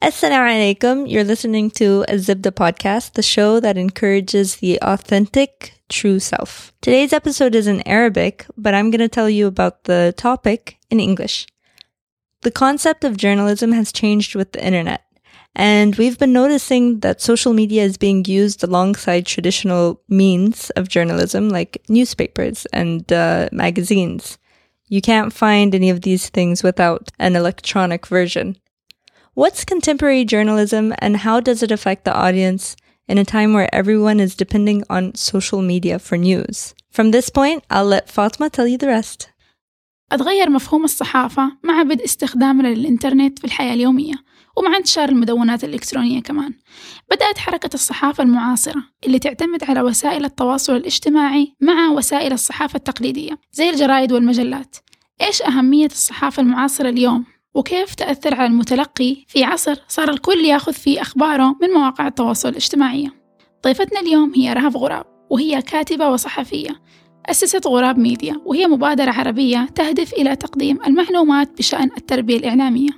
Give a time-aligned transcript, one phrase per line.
[0.00, 1.10] Assalamu alaikum.
[1.10, 6.72] You're listening to a Zibda podcast, the show that encourages the authentic, true self.
[6.80, 11.00] Today's episode is in Arabic, but I'm going to tell you about the topic in
[11.00, 11.48] English.
[12.42, 15.02] The concept of journalism has changed with the internet.
[15.56, 21.48] And we've been noticing that social media is being used alongside traditional means of journalism,
[21.48, 24.38] like newspapers and uh, magazines.
[24.86, 28.58] You can't find any of these things without an electronic version.
[29.42, 32.74] What's contemporary journalism and how does it affect the audience
[33.06, 36.74] in a time where everyone is depending on social media for news?
[36.90, 39.28] From this point, I'll let Fatma tell you the rest.
[40.12, 44.14] أتغير مفهوم الصحافة مع بدء استخدامنا للإنترنت في الحياة اليومية
[44.56, 46.54] ومع انتشار المدونات الإلكترونية كمان
[47.10, 53.70] بدأت حركة الصحافة المعاصرة اللي تعتمد على وسائل التواصل الاجتماعي مع وسائل الصحافة التقليدية زي
[53.70, 54.76] الجرائد والمجلات
[55.20, 61.00] إيش أهمية الصحافة المعاصرة اليوم؟ وكيف تأثر على المتلقي في عصر صار الكل ياخذ فيه
[61.00, 63.10] أخباره من مواقع التواصل الاجتماعي.
[63.64, 66.80] ضيفتنا اليوم هي رهف غراب وهي كاتبة وصحفية
[67.26, 72.90] أسست غراب ميديا وهي مبادرة عربية تهدف إلى تقديم المعلومات بشأن التربية الإعلامية.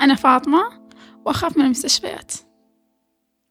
[0.00, 0.90] أنا فاطمة
[1.24, 2.32] وأخاف من المستشفيات.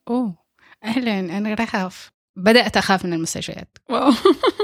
[0.08, 0.36] أوه
[0.83, 3.78] أهلا أنا رهف بدأت أخاف من المستشفيات.
[3.89, 4.11] واو.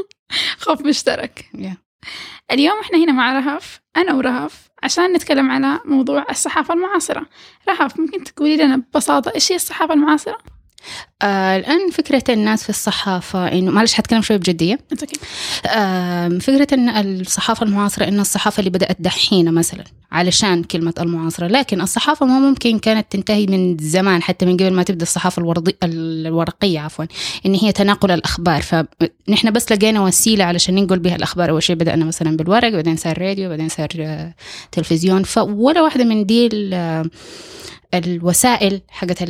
[0.63, 1.45] خوف مشترك.
[1.56, 2.06] Yeah.
[2.52, 7.25] اليوم إحنا هنا مع رهف أنا ورهف عشان نتكلم على موضوع الصحافة المعاصرة.
[7.69, 10.38] رهف ممكن تقولي لنا ببساطة إيش هي الصحافة المعاصرة؟
[11.22, 14.80] آه الآن فكرة الناس في الصحافة إنه معلش حتكلم شوي بجدية.
[15.68, 21.48] آه فكرة إن الصحافة المعاصرة إن الصحافة اللي بدأت دحين مثلا علشان كلمة المعاصرة.
[21.48, 25.76] لكن الصحافة ما ممكن كانت تنتهي من زمان حتى من قبل ما تبدأ الصحافة الورضي
[25.84, 27.06] الورقية عفوا
[27.46, 28.62] إن هي تناقل الأخبار.
[28.62, 31.50] فنحن بس لقينا وسيلة علشان ننقل بها الأخبار.
[31.50, 33.90] أول شيء بدأنا مثلا بالورق بعدين صار راديو بعدين صار
[34.72, 35.24] تلفزيون.
[35.24, 36.50] فولا واحدة من دي
[37.94, 39.24] الوسائل حقت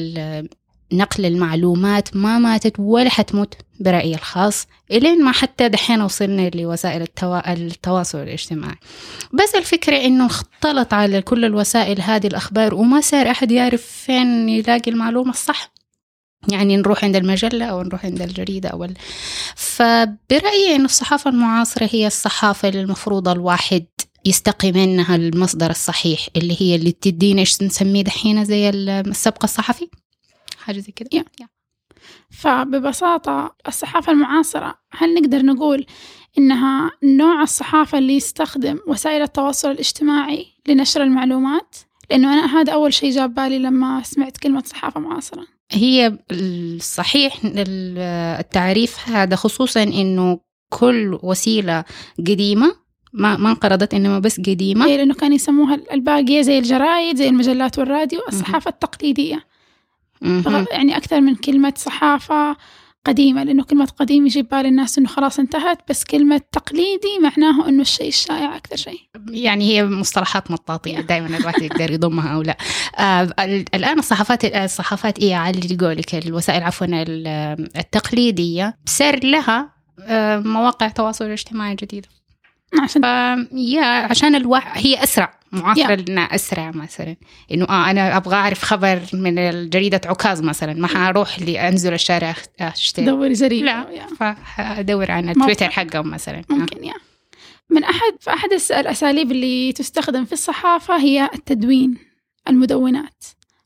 [0.98, 7.54] نقل المعلومات ما ماتت ولا حتموت برأيي الخاص إلين ما حتى دحين وصلنا لوسائل التوا...
[7.54, 8.76] التواصل الاجتماعي.
[9.34, 14.92] بس الفكرة إنه اختلط على كل الوسائل هذه الأخبار وما صار أحد يعرف فين يلاقي
[14.92, 15.72] المعلومة الصح.
[16.48, 18.94] يعني نروح عند المجلة أو نروح عند الجريدة أو ال...
[19.56, 23.86] فبرأيي إنه الصحافة المعاصرة هي الصحافة اللي المفروض الواحد
[24.26, 29.90] يستقي منها المصدر الصحيح اللي هي اللي تدينا إيش نسميه دحين زي السبق الصحفي.
[30.66, 31.44] حاجة زي كده yeah.
[31.44, 31.48] yeah.
[32.30, 35.86] فببساطة الصحافة المعاصرة هل نقدر نقول
[36.38, 41.76] إنها نوع الصحافة اللي يستخدم وسائل التواصل الاجتماعي لنشر المعلومات؟
[42.10, 47.40] لأنه أنا هذا أول شيء جاب بالي لما سمعت كلمة صحافة معاصرة هي الصحيح
[48.40, 50.40] التعريف هذا خصوصا إنه
[50.70, 51.84] كل وسيلة
[52.20, 52.76] قديمة
[53.14, 57.80] ما ما انقرضت إنما بس قديمة إيه لأنه كان يسموها الباقية زي الجرايد زي المجلات
[57.80, 59.44] والراديو الصحافة التقليدية
[60.72, 62.58] يعني أكثر من كلمة صحافة
[63.06, 67.82] قديمة لأنه كلمة قديم يجيب بال الناس إنه خلاص انتهت بس كلمة تقليدي معناه إنه
[67.82, 69.00] الشيء الشائع أكثر شيء.
[69.30, 72.58] يعني هي مصطلحات مطاطية دائما الواحد يقدر يضمها أو لا.
[72.98, 73.22] آه
[73.76, 79.70] الآن الصحافات الصحافات إيه على قولك الوسائل عفوا التقليدية صار لها
[80.02, 82.08] آه مواقع تواصل اجتماعي جديدة
[82.84, 83.04] عشان
[83.54, 85.40] يا عشان الواحد هي أسرع.
[85.56, 87.16] معاصرة لنا أسرع مثلا.
[87.52, 89.36] إنه آه أنا أبغى أعرف خبر من
[89.70, 90.74] جريدة عكاز مثلا.
[90.74, 93.06] ما حروح أنزل الشارع أشتري.
[93.06, 94.06] دوري جريدة لا
[94.58, 96.42] فأدور عن التويتر حقهم مثلا.
[96.50, 96.94] ممكن يا.
[97.70, 101.98] من أحد فأحد الأساليب اللي تستخدم في الصحافة هي التدوين
[102.48, 103.24] المدونات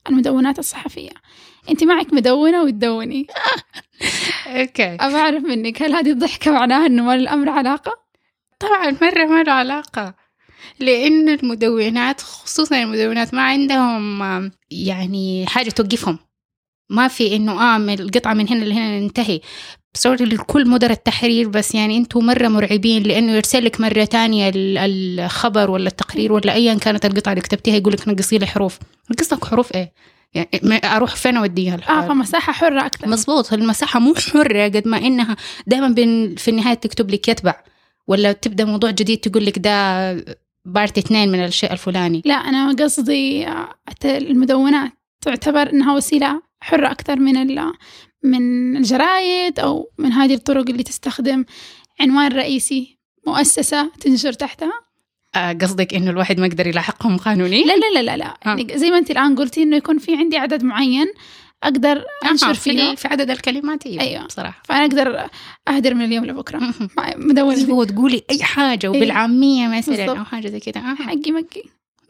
[0.09, 1.09] المدونات الصحفية.
[1.69, 3.27] أنت معك مدونة وتدوني.
[4.47, 4.95] أوكي.
[4.99, 7.91] أبغى أعرف منك هل هذه الضحكة معناها إنه ما الأمر علاقة؟
[8.59, 10.13] طبعا مرة ما له علاقة.
[10.79, 16.19] لأن المدونات خصوصا المدونات ما عندهم يعني حاجة توقفهم.
[16.89, 19.41] ما في إنه آه القطعة من هنا لهنا ننتهي.
[19.93, 25.71] sorry لكل مدراء التحرير بس يعني أنتم مرة مرعبين لأنه يرسل لك مرة تانية الخبر
[25.71, 28.79] ولا التقرير ولا أيا كانت القطعة اللي كتبتيها يقول لك نقصي لي حروف.
[29.11, 29.93] نقص حروف إيه؟
[30.33, 35.35] يعني أروح فين أوديها آه فمساحة حرة أكثر مزبوط المساحة مو حرة قد ما إنها
[35.67, 35.95] دائما
[36.37, 37.55] في النهاية تكتب لك يتبع.
[38.07, 40.11] ولا تبدأ موضوع جديد تقول لك ده
[40.65, 42.21] part اثنين من الشيء الفلاني.
[42.25, 43.47] لا أنا قصدي
[44.05, 44.91] المدونات
[45.21, 47.55] تعتبر إنها وسيلة حرة أكثر من
[48.23, 51.45] من الجرايد أو من هذه الطرق اللي تستخدم
[51.99, 52.97] عنوان رئيسي
[53.27, 54.73] مؤسسة تنشر تحتها.
[55.35, 58.37] آه، قصدك إنه الواحد ما يقدر يلاحقهم قانونيا؟ لا لا لا لا, لا.
[58.45, 61.07] يعني زي ما أنت الآن قلتي إنه يكون في عندي عدد معين
[61.63, 64.25] أقدر أنشر فيه في عدد الكلمات أيوه, أيوة.
[64.25, 64.61] بصراحة.
[64.65, 65.29] فأنا أقدر
[65.67, 66.73] أهدر من اليوم لبكرة.
[67.15, 67.73] مدونة.
[67.73, 71.63] هو تقولي أي حاجة وبالعامية مثلا أو حاجة زي كذا حقي مقي.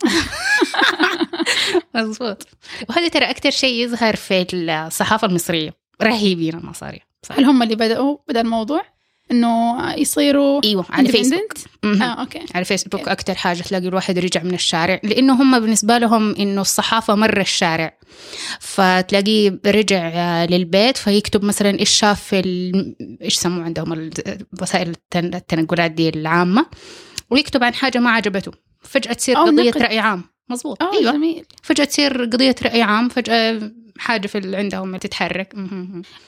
[1.95, 2.47] مضبوط
[2.89, 6.99] وهذا ترى أكثر شيء يظهر في الصحافة المصرية رهيبين المصاروة
[7.31, 8.98] هل هم اللي بدأوا بدأ الموضوع؟
[9.31, 11.53] إنه يصيروا إيوه على فيسبوك
[11.83, 12.39] آه okay.
[12.55, 13.11] على فيسبوك okay.
[13.11, 17.97] أكثر حاجة تلاقي الواحد رجع من الشارع لأنه هم بالنسبة لهم إنه الصحافة مرة الشارع.
[18.59, 22.95] فتلاقيه رجع للبيت فيكتب مثلا إيش شاف في ال...
[23.21, 24.09] إيش سموه عندهم
[24.61, 26.65] وسائل التنقلات دي العامة
[27.29, 28.51] ويكتب عن حاجة ما عجبته.
[28.81, 29.81] فجأة تصير قضية نقل.
[29.81, 30.23] رأي عام.
[30.49, 30.83] مظبوط.
[30.83, 31.11] أيوه.
[31.11, 31.45] جميل.
[31.63, 35.55] فجأة تصير قضية رأي عام فجأة حاجة في عندهم تتحرك.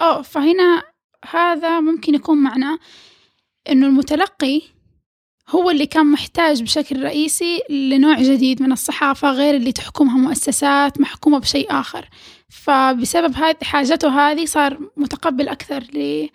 [0.01, 0.83] آه فهنا
[1.29, 2.79] هذا ممكن يكون معناه
[3.69, 4.61] إنه المتلقي
[5.49, 11.39] هو اللي كان محتاج بشكل رئيسي لنوع جديد من الصحافة غير اللي تحكمها مؤسسات محكومة
[11.39, 12.09] بشيء آخر.
[12.49, 13.33] فبسبب
[13.63, 16.29] حاجته هذه صار متقبل أكثر ل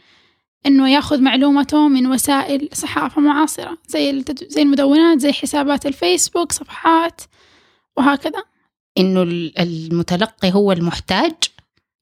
[0.67, 7.21] إنه ياخذ معلومته من وسائل صحافة معاصرة زي زي المدونات زي حسابات الفيسبوك صفحات
[7.97, 8.43] وهكذا.
[8.99, 9.23] إنه
[9.59, 11.35] المتلقي هو المحتاج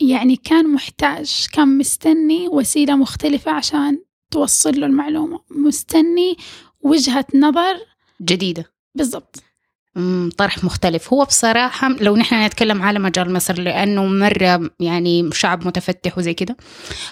[0.00, 3.98] يعني كان محتاج كان مستني وسيلة مختلفة عشان
[4.30, 5.40] توصل له المعلومة.
[5.50, 6.36] مستني
[6.82, 7.76] وجهة نظر
[8.22, 8.72] جديدة.
[8.94, 9.42] بالضبط.
[10.38, 11.12] طرح مختلف.
[11.12, 16.56] هو بصراحة لو نحن نتكلم على مجال مصر لأنه مرة يعني شعب متفتح وزي كده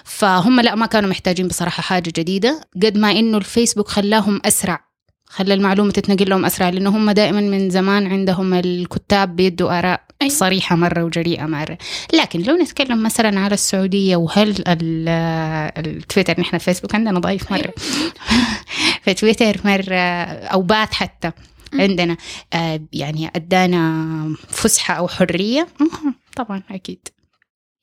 [0.03, 4.92] فهم لا ما كانوا محتاجين بصراحة حاجة جديدة قد ما إنه الفيسبوك خلاهم أسرع.
[5.35, 10.29] خلى المعلومة تتنقل لهم أسرع لأنه هم دائما من زمان عندهم الكتاب بيدوا آراء أي.
[10.29, 11.77] صريحة مرة وجريئة مرة.
[12.13, 17.73] لكن لو نتكلم مثلا على السعودية وهل التويتر نحن الفيسبوك عندنا ضعيف مرة.
[19.03, 19.99] فتويتر مرة
[20.53, 21.31] أو بات حتى
[21.73, 22.17] عندنا.
[22.53, 25.67] آه يعني أدانا فسحة أو حرية.
[26.35, 27.07] طبعا أكيد.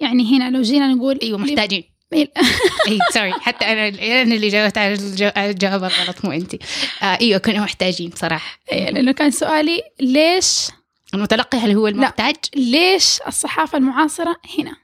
[0.00, 1.84] يعني هنا لو جينا نقول أيوه محتاجين.
[2.12, 4.94] اي سوري حتى أنا أنا اللي جاوبت على
[5.50, 6.54] الجواب الغلط مو انت
[7.02, 10.68] آه إيوه كنا محتاجين صراحة أيوة لأنه كان سؤالي ليش
[11.14, 12.60] المتلقي هل هو المحتاج؟ لا.
[12.60, 14.76] ليش الصحافة المعاصرة هنا؟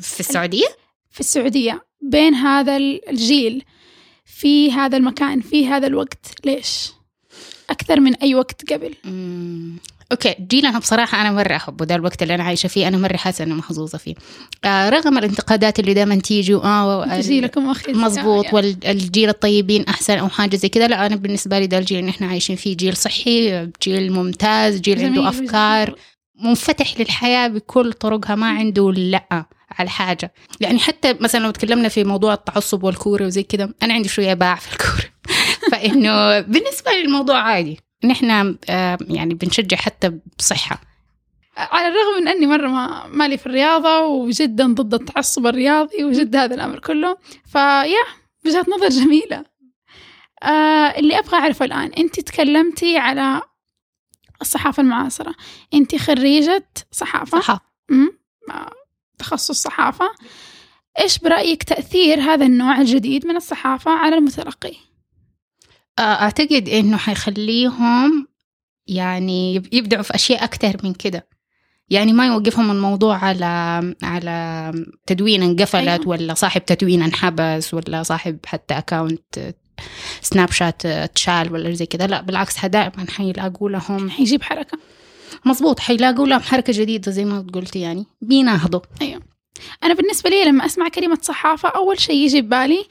[0.00, 0.66] في السعودية؟
[1.10, 3.64] في السعودية بين هذا الجيل
[4.24, 6.92] في هذا المكان في هذا الوقت ليش؟
[7.70, 8.94] أكثر من أي وقت قبل
[10.12, 13.44] أوكي جيلنا بصراحة أنا مرة أحبه ده الوقت اللي أنا عايشة فيه أنا مرة حاسة
[13.44, 14.14] اني محظوظة فيه
[14.64, 18.48] آه رغم الانتقادات اللي دائما تيجي آه جيلكم أخي يعني.
[18.52, 22.26] والجيل الطيبين أحسن أو حاجة زي كذا لا أنا بالنسبة لي ده الجيل اللي إحنا
[22.26, 25.94] عايشين فيه جيل صحي جيل ممتاز جيل عنده أفكار.
[26.40, 29.46] منفتح للحياة بكل طرقها ما عنده لأ
[29.78, 34.08] على حاجة يعني حتى مثلا لو تكلمنا في موضوع التعصب والكورة وزي كذا أنا عندي
[34.08, 35.10] شوية باع في الكورة
[35.70, 40.80] فإنه بالنسبة لي الموضوع عادي نحن آه، يعني بنشجع حتى بصحة.
[41.56, 46.54] على الرغم من أني مرة ما مالي في الرياضة وجدا ضد التعصب الرياضي وجد هذا
[46.54, 47.16] الأمر كله
[47.52, 48.04] فيا
[48.46, 49.44] وجهة نظر جميلة.
[50.42, 53.42] آه اللي أبغى أعرفه الآن أنت تكلمتي على
[54.40, 55.34] الصحافة المعاصرة.
[55.74, 57.64] أنت خريجة صحافة؟ صحافة.
[58.50, 58.72] آه،
[59.18, 60.10] تخصص صحافة.
[61.00, 64.89] إيش برأيك تأثير هذا النوع الجديد من الصحافة على المتلقي؟
[66.00, 68.26] أعتقد إنه حيخليهم
[68.86, 71.26] يعني يبدعوا في أشياء أكثر من كده.
[71.90, 74.72] يعني ما يوقفهم الموضوع على على
[75.06, 76.08] تدوين انقفلت أيوة.
[76.08, 79.54] ولا صاحب تدوين انحبس ولا صاحب حتى اكاونت
[80.22, 84.78] سناب شات تشال ولا زي كذا لا بالعكس دائما حيلاقوا لهم حيجيب حركة.
[85.44, 88.06] مظبوط حيلاقوا لهم حركة جديدة زي ما قلتي يعني.
[88.20, 88.80] بيناهضوا.
[89.02, 89.29] أيوه.
[89.84, 92.84] أنا بالنسبة لي لما أسمع كلمة صحافة أول شيء يجي ببالي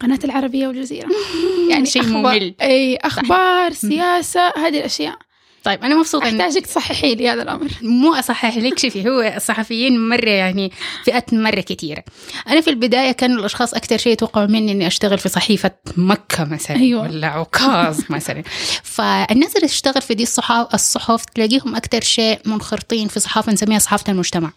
[0.00, 1.08] قناة العربية والجزيرة.
[1.70, 2.54] يعني شيء ممل.
[2.60, 5.18] أي أخبار سياسة هذه الأشياء.
[5.64, 7.70] طيب أنا مبسوطة أحتاجك تصححي لي هذا الأمر.
[7.82, 10.72] مو أصحح لك شوفي هو الصحفيين مرة يعني
[11.04, 12.04] فئات مرة كثيره
[12.48, 16.76] أنا في البداية كانوا الأشخاص أكثر شيء يتوقعوا مني إني أشتغل في صحيفة مكة مثلا
[16.76, 17.02] أيوة.
[17.02, 18.42] ولا عكاظ مثلا.
[18.94, 24.12] فالناس اللي تشتغل في دي الصحف الصحف تلاقيهم أكثر شيء منخرطين في صحافة نسميها صحافة
[24.12, 24.50] المجتمع.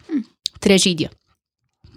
[0.62, 1.10] تراجيديا.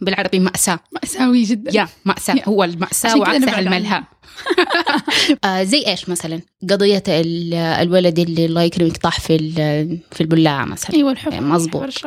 [0.02, 0.78] بالعربي مأساة.
[0.92, 1.74] مأساوي جدا.
[1.74, 2.36] يا مأساة.
[2.48, 4.02] هو المأساة وعكسها الملهى.
[5.44, 9.38] آه زي إيش مثلا؟ قضية الولد اللي الله يكرمك طاح في
[10.12, 10.96] في البلاعة مثلا.
[10.96, 11.32] أيوه الحب.
[11.42, 12.06] مظبوط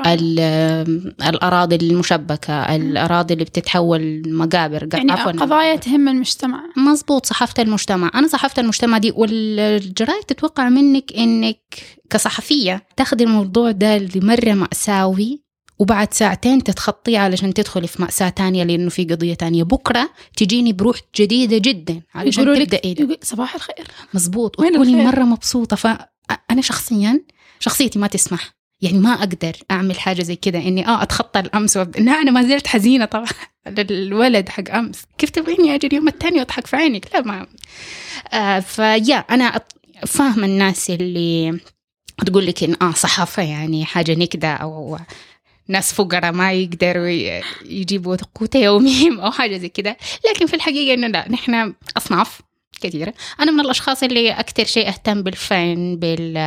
[1.27, 4.87] الأراضي المشبكة الأراضي اللي بتتحول مقابر.
[4.93, 5.31] يعني عفوا.
[5.31, 6.63] قضايا تهم المجتمع.
[6.77, 8.11] مظبوط صحافة المجتمع.
[8.15, 11.59] أنا صحافة المجتمع دي والجرايد تتوقع منك إنك
[12.09, 15.46] كصحفية تاخذي الموضوع ده اللي مرة مأساوي.
[15.79, 19.63] وبعد ساعتين تتخطيه علشان تدخلي في مأساة تانية لأنه في قضية تانية.
[19.63, 23.87] بكرة تجيني بروح جديدة جدا علشان تبدأي يقول صباح الخير.
[24.13, 25.75] مزبوط وتكوني؟ مرة مبسوطة.
[25.75, 27.21] فأنا شخصيا
[27.59, 28.57] شخصيتي ما تسمح.
[28.81, 30.59] يعني ما أقدر أعمل حاجة زي كده.
[30.59, 33.27] إني آه أتخطى الأمس وأبدأ لا أنا ما زلت حزينة طبعا
[33.67, 35.01] على الولد حق أمس.
[35.17, 37.47] كيف تبغيني أجي اليوم الثاني وأضحك في عينك؟ لا ما
[38.33, 41.59] آه فيا أنا أط- فاهمة الناس اللي
[42.25, 44.97] تقول لك إن آه صحافة يعني حاجة نكدة أو
[45.67, 47.07] ناس فقراء ما يقدروا
[47.65, 49.97] يجيبوا قوت يومهم أو حاجة زي كده.
[50.29, 52.41] لكن في الحقيقة إنه لا نحن أصناف
[52.81, 53.13] كثيرة.
[53.39, 56.37] أنا من الأشخاص اللي أكثر شيء أهتم بالفن بال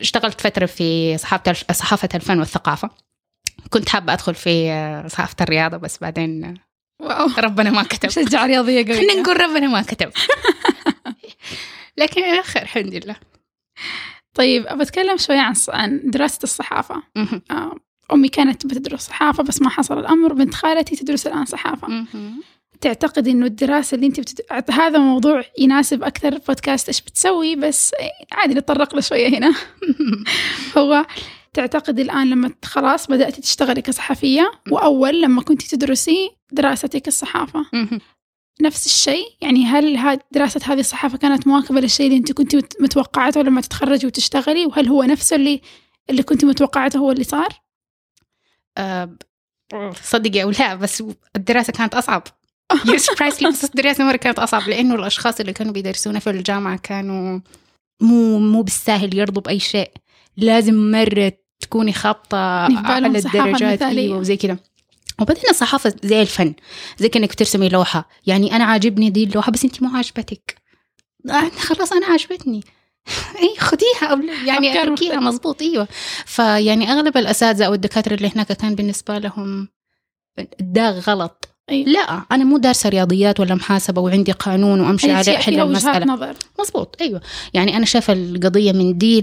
[0.00, 2.90] اشتغلت فترة في صحافة صحافة الفن والثقافة.
[3.70, 6.54] كنت حابة أدخل في صحافة الرياضة بس بعدين
[7.00, 7.28] واو.
[7.38, 8.08] ربنا ما كتب.
[8.18, 10.12] مشجعة رياضية خلينا قوية نقول ربنا ما كتب.
[11.98, 13.16] لكن خير الحمد لله.
[14.34, 17.02] طيب بتكلم شوية عن عن دراسة الصحافة.
[18.12, 21.88] أمي كانت بتدرس صحافة بس ما حصل الأمر بنت خالتي تدرس الآن صحافة.
[22.80, 24.40] تعتقد إنه الدراسة اللي أنت بتد...
[24.70, 27.92] هذا موضوع يناسب أكثر بودكاست إيش بتسوي بس
[28.32, 29.54] عادي نتطرق له شوية هنا
[30.78, 31.06] هو
[31.52, 37.66] تعتقد الآن لما خلاص بدأتي تشتغلي كصحفية وأول لما كنت تدرسي دراستك الصحافة.
[38.60, 43.42] نفس الشيء يعني هل دراسة هذه الصحافة كانت مواكبة للشيء اللي أنت كنت مت- متوقعته
[43.42, 45.60] لما تتخرجي وتشتغلي وهل هو نفسه اللي
[46.10, 47.48] اللي كنت متوقعته هو اللي صار؟
[48.78, 49.16] آه،
[50.02, 51.02] صدقي أو لا بس
[51.36, 52.22] الدراسة كانت أصعب.
[53.48, 57.40] بس الدراسة مرة كانت أصعب لأنه الأشخاص اللي كانوا بيدرسونا في الجامعة كانوا
[58.00, 59.90] مو مو بالساهل يرضوا بأي شيء.
[60.36, 62.38] لازم مرة تكوني خابطة
[62.86, 63.06] على
[63.52, 63.82] الدرجات.
[63.82, 64.58] أيوه وزي كده
[65.20, 66.54] وبعدين الصحافة زي الفن
[66.98, 68.08] زي كأنك ترسمي لوحة.
[68.26, 70.56] يعني أنا عاجبني دي اللوحة بس انت مو عاجبتك.
[71.30, 72.64] آه، خلاص أنا عجبتني
[73.42, 75.20] اي خديها أو يعني اتركيها.
[75.20, 75.88] مزبوط أيوه.
[76.26, 79.68] فيعني أغلب الأساتذة أو الدكاترة اللي هناك كان بالنسبة لهم
[80.60, 81.48] داغ غلط.
[81.70, 81.84] أي.
[81.84, 86.06] لا أنا مو دارسة رياضيات ولا محاسبة وعندي قانون وأمشي عليه احل المسألة.
[86.06, 86.34] نظر.
[86.60, 87.20] مزبوط أيوه.
[87.54, 89.20] يعني أنا شايفة القضية من دي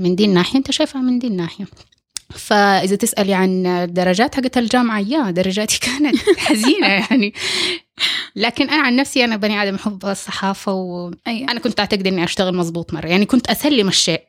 [0.00, 1.66] من دي الناحية أنت شايفها من دي الناحية.
[2.38, 7.34] فإذا تسألي عن الدرجات حقت الجامعة يا درجاتي كانت حزينة يعني.
[8.36, 12.56] لكن أنا عن نفسي أنا بني آدم أحب الصحافة وأنا أي كنت أعتقد إني أشتغل
[12.56, 13.06] مزبوط مرة.
[13.06, 14.20] يعني كنت أسلم الشيء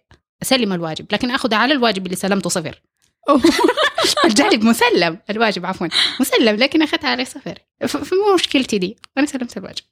[0.41, 2.81] أسلم الواجب لكن أخذ على الواجب اللي سلمته صفر.
[4.25, 5.87] الجانب مسلم الواجب عفوا.
[6.19, 7.59] مسلم لكن أخذت عليه صفر.
[7.87, 8.97] فمو مشكلتي دي.
[9.17, 9.83] أنا سلمت الواجب.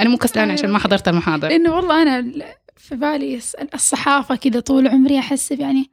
[0.00, 1.48] أنا مو كسلانة عشان ما حضرت المحاضرة.
[1.48, 2.44] لأنه والله ال-
[2.76, 3.40] في بالي
[3.74, 5.90] الصحافة كذا طول عمري أحس يعني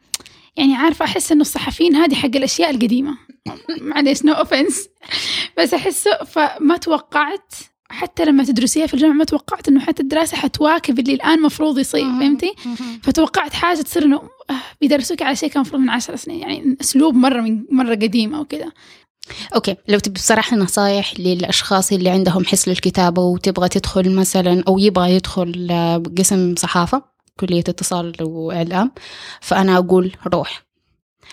[0.58, 3.18] يعني عارفة أحس إنه الصحفيين هذه حق الأشياء القديمة
[3.82, 4.89] معليش no offense
[5.58, 7.53] بس أحسه فما توقعت
[7.89, 12.01] حتى لما تدرسيها في الجامعة ما توقعت إنه حتى الدراسة حتواكب اللي الآن مفروض يصير.
[12.01, 12.53] فهمتي؟
[13.03, 17.15] فتوقعت حاجة تصير إنه آه، بيدرسوك على شيء كان مفروض من عشر سنين يعني أسلوب
[17.15, 18.72] مرة من مرة قديم أو كذا
[19.55, 25.15] okay لو تبي بصراحة نصايح للأشخاص اللي عندهم حس للكتابة وتبغى تدخل مثلا أو يبغى
[25.15, 27.03] يدخل آه، قسم صحافة
[27.39, 28.91] كلية اتصال وإعلام
[29.41, 30.63] فأنا أقول روح.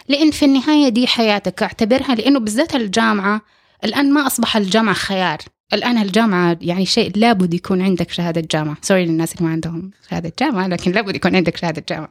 [0.08, 3.40] لأن في النهاية دي حياتك أعتبرها لأنه بالذات الجامعة
[3.84, 5.38] الآن ما أصبح الجامعة خيار.
[5.72, 8.76] الآن الجامعة يعني شيء لابد يكون عندك شهادة جامعة.
[8.82, 12.10] sorry للناس اللي ما عندهم شهادة جامعة لكن لابد يكون عندك شهادة جامعة.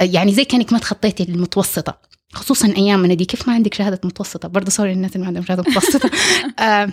[0.00, 1.98] آه، يعني زي كأنك ما تخطيتي المتوسطة.
[2.32, 5.64] خصوصا ايامنا دي كيف ما عندك شهادة متوسطة؟ برضه sorry للناس اللي ما عندهم شهادة
[5.70, 6.10] متوسطة.
[6.58, 6.92] آه،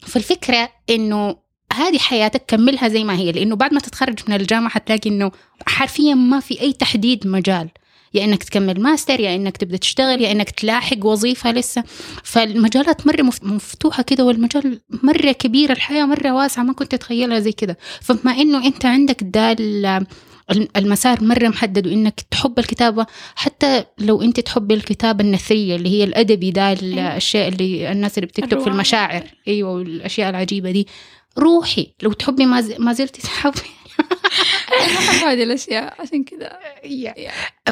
[0.00, 1.36] فالفكرة إنه
[1.74, 5.30] هذه حياتك كملها زي ما هي لأنه بعد ما تتخرج من الجامعة حتلاقي إنه
[5.66, 7.68] حرفيا ما في أي تحديد مجال.
[8.14, 11.84] يا إنك تكمل ماستر يا إنك تبدأ تشتغل يا إنك تلاحق وظيفة لسه.
[12.24, 17.52] فالمجالات مرة مف- مفتوحة كده والمجال مرة كبير الحياة مرة واسعة ما كنت أتخيلها زي
[17.52, 17.78] كده.
[18.00, 20.06] فبما إنه أنت عندك ده ال-
[20.76, 26.50] المسار مرة محدد وإنك تحب الكتابة حتى لو أنت تحب الكتابة النثرية اللي هي الأدبي
[26.50, 26.78] ده أيوة.
[26.82, 28.66] الأشياء اللي الناس اللي بتكتب في.
[28.66, 29.22] المشاعر.
[29.48, 30.86] أيوة والأشياء العجيبة دي.
[31.38, 31.94] روحي.
[32.02, 32.72] لو تحبي ما, ز...
[32.78, 33.60] ما زلتي تحبي.
[34.72, 35.94] أنا أحب هذه الأشياء.
[36.00, 36.58] عشان كذا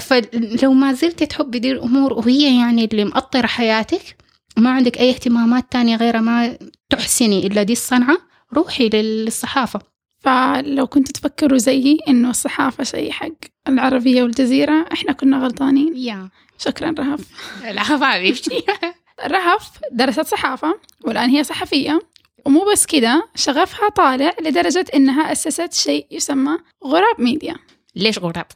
[0.00, 4.16] فلو ما زلتي تحبي دي الأمور وهي يعني اللي مأطرة حياتك
[4.56, 6.58] ما عندك أي اهتمامات تانية غير ما
[6.90, 8.18] تحسني إلا دي الصنعة
[8.54, 9.80] روحي للصحافة.
[10.18, 13.32] فلو كنتوا تفكروا زيي إنه الصحافة شيء حق
[13.68, 15.96] العربية والجزيرة إحنا كنا غلطانين.
[15.96, 16.28] يا
[16.58, 17.20] شكرا رهف.
[17.74, 18.62] لا حبيبتي
[19.26, 22.00] رهف درست صحافة والآن هي صحفية.
[22.46, 27.56] ومو بس كذا شغفها طالع لدرجة إنها أسست شيء يسمى غراب ميديا
[27.96, 28.46] ليش غراب؟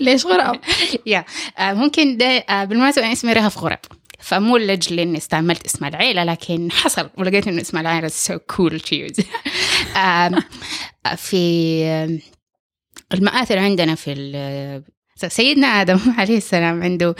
[0.00, 0.60] ليش غراب؟
[1.06, 1.24] يا
[1.58, 3.78] آه، ممكن ده آه، بالمناسبة أنا اسمي رهف غراب
[4.20, 7.78] فمو لأجل إني استعملت اسم العيلة لكن حصل ولقيت إنه اسم
[8.80, 9.24] to use
[9.96, 10.34] آم،
[11.06, 12.18] آه، في
[13.14, 14.82] المآثر عندنا في ال-
[15.28, 17.14] سيدنا آدم عليه السلام عنده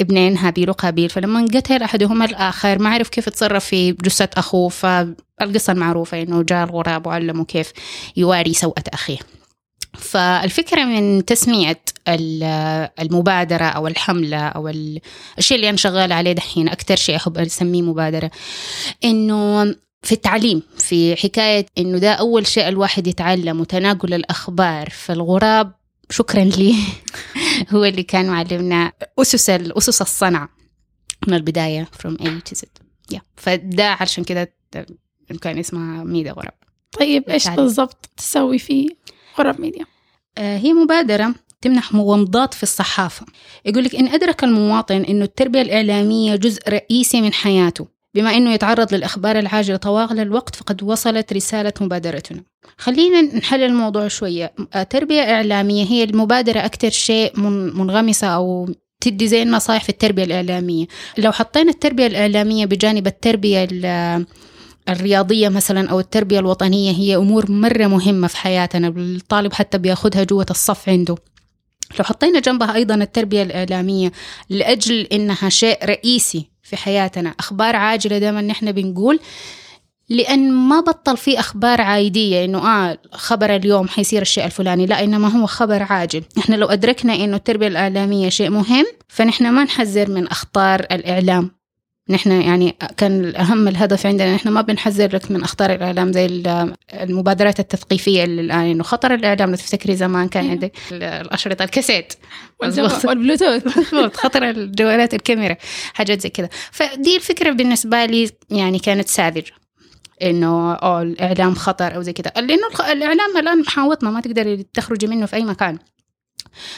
[0.00, 5.72] ابنين هابيل وقابيل فلما قتل أحدهما الآخر ما عرف كيف يتصرف في جثة أخوه فالقصة
[5.72, 7.72] المعروفة إنه جاء الغراب وعلمه كيف
[8.16, 9.18] يواري سوءة أخيه.
[9.98, 11.80] فالفكرة من تسمية
[13.00, 14.68] المبادرة أو الحملة أو
[15.38, 18.30] الشيء اللي أنا شغالة عليه دحين أكثر شيء أحب أسميه مبادرة
[19.04, 19.64] إنه
[20.02, 25.72] في التعليم في حكاية إنه ده أول شيء الواحد يتعلم وتناقل الأخبار فالغراب
[26.10, 26.74] شكرا لي.
[27.72, 30.48] هو اللي كان معلمنا أسس أسس الصنعة
[31.26, 32.62] من البداية from A to Z.
[33.14, 33.20] Yeah.
[33.36, 34.54] فده عشان كده
[35.40, 36.54] كان اسمها ميدا غراب
[36.98, 38.88] طيب إيش بالضبط تسوي في
[39.38, 39.84] غراب ميديا؟
[40.38, 43.26] آه هي مبادرة تمنح مغامضات في الصحافة.
[43.64, 47.88] يقول لك إن أدرك المواطن أنه التربية الإعلامية جزء رئيسي من حياته.
[48.18, 52.42] بما أنه يتعرض للأخبار العاجلة طوال الوقت فقد وصلت رسالة مبادرتنا.
[52.78, 54.52] خلينا نحل الموضوع شوية.
[54.76, 57.40] التربية الإعلامية هي المبادرة أكثر شيء
[57.74, 58.68] منغمسة أو
[59.00, 60.86] تدي زي النصائح في التربية الإعلامية.
[61.18, 63.68] لو حطينا التربية الإعلامية بجانب التربية
[64.88, 68.88] الرياضية مثلا أو التربية الوطنية هي أمور مرة مهمة في حياتنا.
[68.88, 71.14] الطالب حتى بياخدها جوة الصف عنده.
[71.98, 74.12] لو حطينا جنبها أيضا التربية الإعلامية
[74.50, 77.34] لأجل إنها شيء رئيسي في حياتنا.
[77.38, 79.20] أخبار عاجلة دائما نحن بنقول
[80.08, 84.86] لأن ما بطل في أخبار عايدية إنه آه خبر اليوم حيصير الشيء الفلاني.
[84.86, 86.22] لا إنما هو خبر عاجل.
[86.38, 91.57] إحنا لو أدركنا إنه التربية الإعلامية شيء مهم فنحن ما نحذر من أخطار الإعلام.
[92.10, 96.42] نحن يعني كان أهم الهدف عندنا نحن ما بنحذر لك من أخطار الإعلام زي
[96.92, 102.14] المبادرات التثقيفية اللي الآن إنه خطر الإعلام لو تفتكري زمان كان عندك الأشرطة الكاسيت
[103.04, 103.68] والبلوتوث.
[104.22, 105.56] خطر الجوالات الكاميرا
[105.94, 106.48] حاجات زي كذا.
[106.72, 109.52] فدي الفكرة بالنسبة لي يعني كانت ساذجة
[110.22, 112.32] إنه آه الإعلام خطر أو زي كذا.
[112.42, 115.78] لأنه الإعلام الآن محاوطنا ما تقدري تخرجي منه في أي مكان.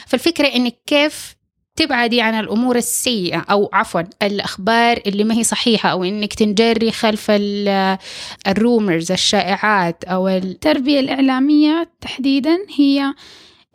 [0.06, 1.39] فالفكرة انك كيف
[1.80, 7.26] تبعدي عن الأمور السيئة أو عفوا الأخبار اللي ما هي صحيحة أو إنك تنجري خلف
[8.46, 13.14] الرومرز الشائعات أو التربية الإعلامية تحديدا هي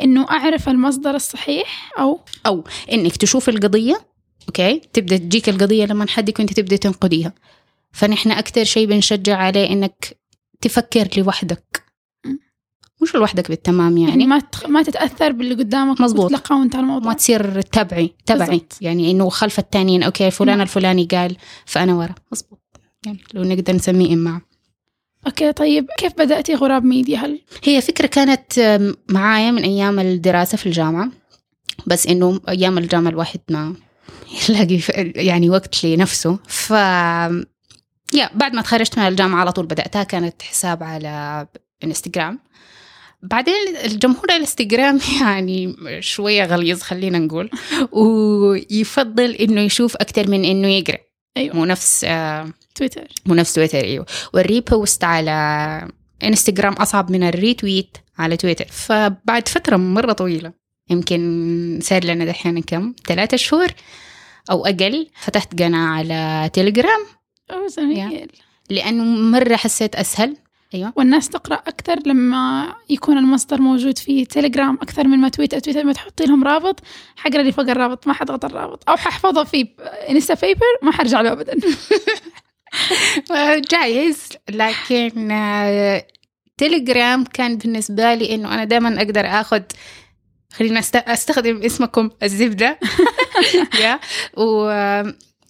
[0.01, 4.01] إنه أعرف المصدر الصحيح أو أو إنك تشوف القضية
[4.48, 7.33] okay؟ تبدأ تجيك القضية لما عندك وانت تبدأ تنقديها.
[7.91, 10.17] فنحن أكثر شيء بنشجع عليه إنك
[10.61, 11.84] تفكر لوحدك.
[13.05, 14.65] مش لوحدك بالتمام يعني, يعني ما تخ...
[14.65, 17.11] ما تتأثر باللي قدامك مزبوط وتلقى وانت الموضوع.
[17.11, 18.61] ما تصير تبعي تبعي.
[18.81, 22.15] يعني إنه خلف التانيين okay فلان الفلاني قال فأنا ورا.
[22.31, 22.59] مزبوط
[23.05, 24.42] يعني لو نقدر نسميه إمعة
[25.27, 30.65] okay طيب كيف بدأتي غراب ميديا؟ هل هي فكرة كانت معايا من أيام الدراسة في
[30.65, 31.09] الجامعة
[31.87, 33.74] بس إنه أيام الجامعة الواحد ما
[34.50, 34.79] يلاقي
[35.25, 36.39] يعني وقت لنفسه.
[36.48, 36.72] ف
[38.13, 41.48] يا بعد ما تخرجت من الجامعة على طول بدأتها كانت حساب على
[41.83, 42.39] انستغرام
[43.31, 43.53] بعدين
[43.85, 47.50] الجمهور الانستغرام يعني شوية غليظ خلينا نقول
[47.92, 50.98] ويفضل إنه يشوف أكثر من إنه يقرأ.
[51.38, 51.55] أيوة.
[51.55, 53.07] مو نفس آه تويتر.
[53.25, 54.05] مو نفس تويتر أيوه.
[54.33, 55.31] وال repost على
[56.24, 58.66] انستغرام أصعب من ال retweet على تويتر.
[58.66, 60.53] فبعد فترة مرة طويلة
[60.90, 63.68] يمكن صار لنا دحين كم؟ ثلاثة شهور
[64.51, 67.05] أو أقل فتحت قناة على تليجرام
[67.51, 68.31] أوه جميل.
[68.70, 70.38] لأنه مرة حسيت أسهل.
[70.75, 70.94] أيوه.
[70.96, 75.59] والناس تقرأ أكثر لما يكون المصدر موجود في تليجرام أكثر من ما تويتر.
[75.59, 76.79] تويتر ما تحطي لهم رابط
[77.16, 78.90] حقرا اللي فوق الرابط ما حضغط الرابط.
[78.90, 79.68] أو ححفظه في
[80.09, 81.55] Instapaper ما حرجع له ابدا.
[83.72, 84.29] جايز.
[84.50, 85.31] لكن
[86.57, 89.61] تليجرام كان بالنسبة لي إنه أنا دائما أقدر آخذ
[90.53, 92.79] خلينا أستخدم اسمكم الزبدة.
[93.83, 94.00] yeah
[94.38, 94.70] و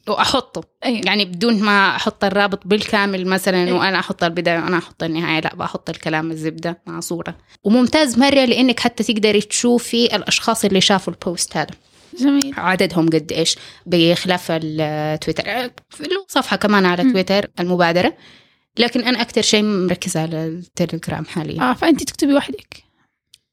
[0.07, 0.63] وأحطه.
[0.85, 1.01] أيوة.
[1.05, 3.73] يعني بدون ما أحط الرابط بالكامل مثلا.
[3.73, 7.37] وأنا أحط البداية وأنا أحط النهاية لا بحط الكلام الزبدة مع صورة.
[7.63, 11.71] وممتاز مره لإنك حتى تقدري تشوفي الأشخاص اللي شافوا ال post هذا.
[12.19, 12.53] جميل.
[12.57, 15.43] عددهم قد إيش؟ بخلاف التويتر.
[15.99, 18.17] له صفحة كمان على تويتر المبادرة.
[18.79, 21.61] لكن أنا أكثر شيء مركزة على التليجرام حاليا.
[21.61, 22.83] آه فانت تكتبي وحدك؟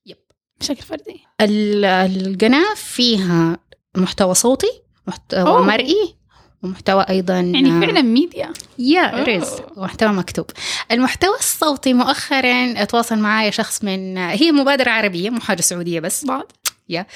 [0.06, 0.16] yep.
[0.60, 1.20] بشكل فردي.
[1.40, 3.58] القناة فيها
[3.96, 5.62] محتوى صوتي محتوى أوه.
[5.62, 6.14] مرئي
[6.62, 10.46] ومحتوى أيضا يعني فعلا ميديا يا ريس محتوى مكتوب.
[10.92, 16.24] المحتوى الصوتي مؤخرا تواصل معايا شخص من هي مبادرة عربية مو حاجة سعودية بس.
[16.24, 16.52] بعض.
[16.88, 17.06] يا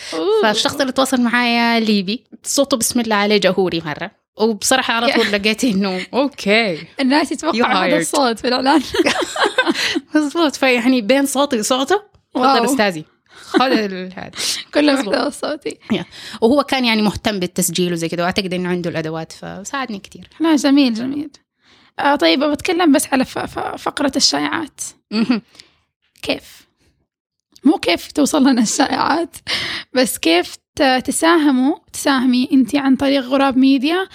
[0.42, 4.10] فالشخص اللي تواصل معايا ليبي صوته بسم الله عليه جهوري مرة.
[4.36, 8.82] وبصراحة على طول لقيت إنه أوكي الناس يتوقع هذا الصوت في الإعلان.
[10.14, 12.02] مضبوط فيعني بين صوتي وصوته
[12.34, 13.04] تفضل أستاذي.
[13.60, 14.10] هذا
[14.74, 15.78] كله محتوى صوتي.
[16.40, 20.28] وهو كان يعني مهتم بالتسجيل وزي كذا وأعتقد إنه عنده الأدوات فساعدني كثير.
[20.40, 21.30] لا جميل جميل.
[21.98, 23.24] آه طيب بتكلم بس على
[23.76, 24.80] فقرة الشائعات.
[26.22, 26.66] كيف؟
[27.64, 29.36] مو كيف توصل لنا الشائعات
[29.92, 30.56] بس كيف
[31.04, 34.08] تساهموا تساهمي انت عن طريق غراب ميديا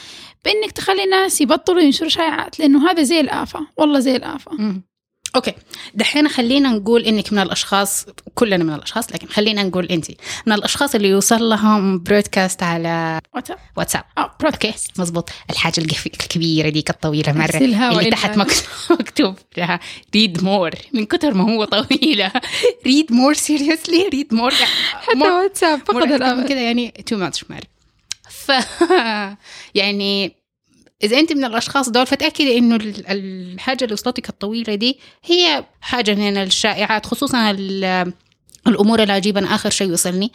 [0.46, 4.16] بإنك تخلي الناس يبطلوا ينشروا شائعات لأنه هذا زي الآفة والله زي
[4.60, 4.84] مم.
[5.36, 5.54] أوكي.
[5.94, 10.06] دحين خلينا نقول إنك من الأشخاص كلنا من الأشخاص لكن خلينا نقول أنت
[10.46, 13.58] من الأشخاص اللي يوصل لهم broadcast على واتساب.
[13.78, 14.04] واتساب.
[14.18, 17.58] آه broadcast مزبوط الحاجة الكبيرة ديك الطويله مرة.
[17.58, 18.38] اللي تحت
[18.92, 19.80] مكتوب, لها
[20.16, 22.32] read more من كتر ما هو طويلة.
[22.86, 26.48] read more seriously read more حتى واتساب فقد الأمل.
[26.48, 27.68] كذا يعني too much ماري
[28.30, 28.52] ف
[29.76, 30.41] يعني
[31.04, 36.16] إذا أنت من الأشخاص دول فتأكدي إنه ال- الحاجة اللي وصلتك الطويلة دي هي حاجة
[36.16, 38.14] من الشائعات خصوصا ال-
[38.68, 40.32] الأمور العجيبه أنا آخر شيء وصلني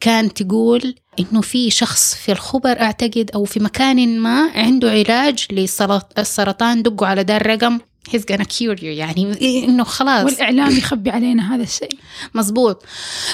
[0.00, 6.82] كان تقول إنه في شخص في الخبر أعتقد أو في مكان ما عنده علاج للسرطان
[6.82, 7.78] دقوا على ده الرقم
[8.10, 8.84] he's gonna cure you.
[8.84, 10.24] يعني إنه خلاص.
[10.24, 11.98] والإعلام يخبي علينا هذا الشيء.
[12.34, 12.84] مزبوط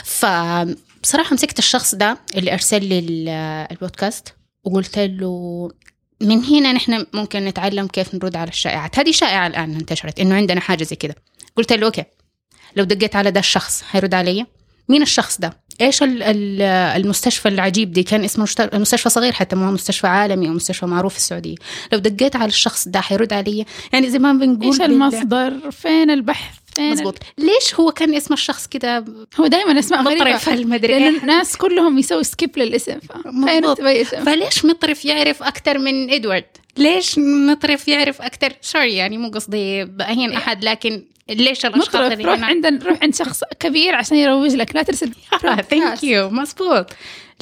[0.05, 3.29] فبصراحة مسكت الشخص ده اللي أرسل لي ال-
[3.71, 5.71] البودكاست وقلت له
[6.25, 8.99] من هنا نحن ممكن نتعلم كيف نرد على الشائعات.
[8.99, 11.15] هذه شائعة الآن انتشرت إنه عندنا حاجة زي كده.
[11.57, 12.05] قلت له أوكي
[12.77, 14.47] لو دقيت على ده الشخص هيرد علي؟
[14.89, 16.63] مين الشخص ده؟ إيش ال- ال-
[17.03, 21.13] المستشفى العجيب دي؟ كان اسمه مستشفى صغير حتى ما هو مستشفى عالمي أو مستشفى معروف
[21.13, 21.55] في السعودية.
[21.93, 26.55] لو دقيت على الشخص ده حيرد علي؟ يعني زي ما بنقول إيش المصدر؟ فين البحث؟
[26.77, 29.05] فين مزبوط ليش هو كان اسم الشخص كده.
[29.41, 30.25] هو دائما اسماء غريبة.
[30.25, 32.99] مطرف المدري لأن الناس كلهم يسووا skip للاسم
[34.25, 36.45] فليش مطرف يعرف أكثر من إدوارد؟
[36.77, 42.25] ليش مطرف يعرف أكثر؟ sorry يعني مو قصدي بأهين أحد لكن ليش الأشخاص مطرف اللي
[42.25, 45.11] روح عند روح عند شخص كبير عشان يروج لك لا ترسل
[45.71, 46.87] thank you مزبوط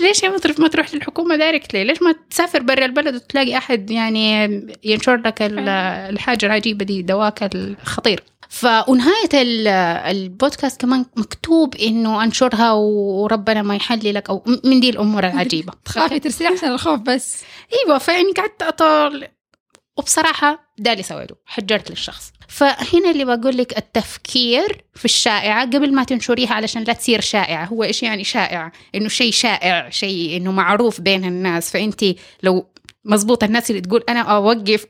[0.01, 4.47] ليش يا مطرف ما تروح للحكومة دايركتلي؟ ليش ما تسافر برا البلد وتلاقي أحد يعني
[4.85, 5.69] ينشر لك ال-
[6.13, 9.69] الحاجة العجيبة دي دواك الخطير؟ ف ونهاية ال-
[10.17, 15.73] البودكاست كمان مكتوب إنه أنشرها وربنا ما يحللك أو من دي الأمور العجيبة.
[15.85, 17.43] تخافي ترسلي عشان الخوف بس.
[17.73, 19.29] إيوه فيعني قعدت أطول.
[19.99, 22.33] وبصراحة ده اللي سويته حجرت للشخص.
[22.49, 27.85] فهنا اللي بقول لك التفكير في الشائعة قبل ما تنشريها علشان لا تصير شائعة هو
[27.85, 31.71] إيش يعني شائع؟ إنه شيء شائع شيء إنه معروف بين الناس.
[31.71, 32.05] فانت
[32.43, 32.72] لو
[33.05, 34.87] مزبوط الناس اللي تقول أنا أوقف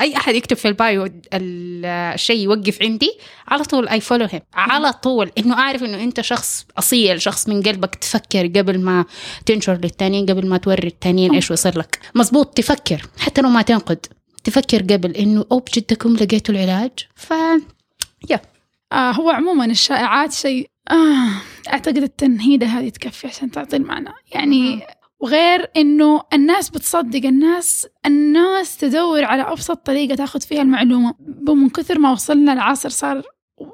[0.00, 3.10] أي أحد يكتب في ال bio ال- الشيء يوقف عندي
[3.48, 7.62] على طول I follow him على طول إنه أعرف إنه أنت شخص أصيل شخص من
[7.62, 9.04] قلبك تفكر قبل ما
[9.46, 11.98] تنشر للتانيين قبل ما توري التانيين إيش وصل لك.
[12.14, 14.06] مزبوط تفكر حتى لو ما تنقد
[14.44, 17.32] تفكر قبل إنه أو بجدكم لقيتوا العلاج؟ ف
[18.92, 21.28] آه هو عموما الشائعات شيء آه
[21.72, 24.10] أعتقد التنهيدة هذه تكفي عشان تعطي المعنى.
[24.32, 24.80] يعني
[25.20, 31.14] وغير إنه الناس بتصدق الناس الناس تدور على أبسط طريقة تأخذ فيها المعلومة.
[31.48, 33.22] من كثر ما وصلنا العصر صار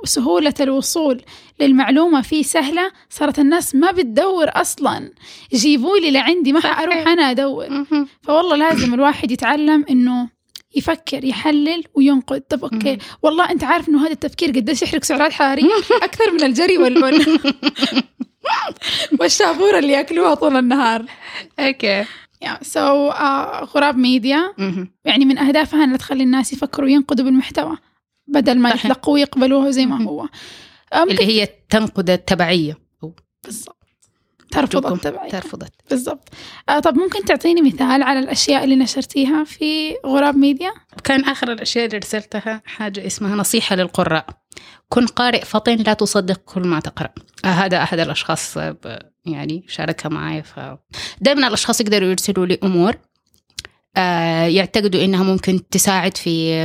[0.05, 1.23] سهولة الوصول
[1.61, 5.11] للمعلومة فيه سهلة صارت الناس ما بتدور أصلا.
[5.55, 7.85] جيبوا لي لعندي ما حأروح أنا أدور.
[8.23, 10.29] فوالله لازم الواحد يتعلم إنه
[10.77, 12.41] يفكر يحلل وينقد.
[12.41, 12.99] طب أوكي.
[13.23, 17.03] والله أنت عارف إنه هذا التفكير قديش يحرق سعرات حرارية؟ أكثر من الجري وال
[19.21, 21.05] والشابورة اللي ياكلوها طول النهار.
[21.61, 22.05] okay.
[22.63, 23.11] so
[23.65, 24.55] غراب ميديا
[25.05, 27.77] يعني من أهدافها انها تخلي الناس يفكروا وينقدوا بالمحتوى
[28.27, 28.85] بدل ما صحيح.
[28.85, 30.05] يتلقوا ويقبلوه زي ما.
[30.05, 30.29] هو.
[30.95, 32.79] اللي هي تنقد التبعية.
[33.45, 33.77] بالضبط.
[34.51, 35.31] ترفض التبعية.
[35.31, 35.73] ترفضت.
[35.91, 36.29] بالضبط.
[36.69, 40.73] آه طب ممكن تعطيني مثال على الأشياء اللي نشرتيها في غراب ميديا؟
[41.05, 44.27] كان آخر الأشياء اللي رسلتها حاجة اسمها نصيحة للقراء.
[44.93, 47.09] كن قارئ فطن لا تصدق كل ما تقرأ.
[47.45, 48.77] آه هذا أحد الأشخاص آه،
[49.25, 50.61] يعني شاركها معي ف
[51.21, 52.97] دائما الأشخاص يقدروا يرسلوا لي أمور
[53.97, 56.65] آه يعتقدوا إنها ممكن تساعد في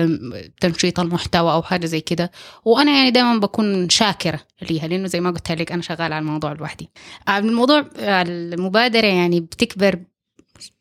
[0.61, 2.31] تنشيط المحتوى أو حاجة زي كده.
[2.65, 6.53] وأنا يعني دائما بكون شاكرة ليها لأنه زي ما قلت لك أنا شغالة على الموضوع
[6.53, 6.89] لوحدي.
[7.29, 9.99] الموضوع المبادرة يعني بتكبر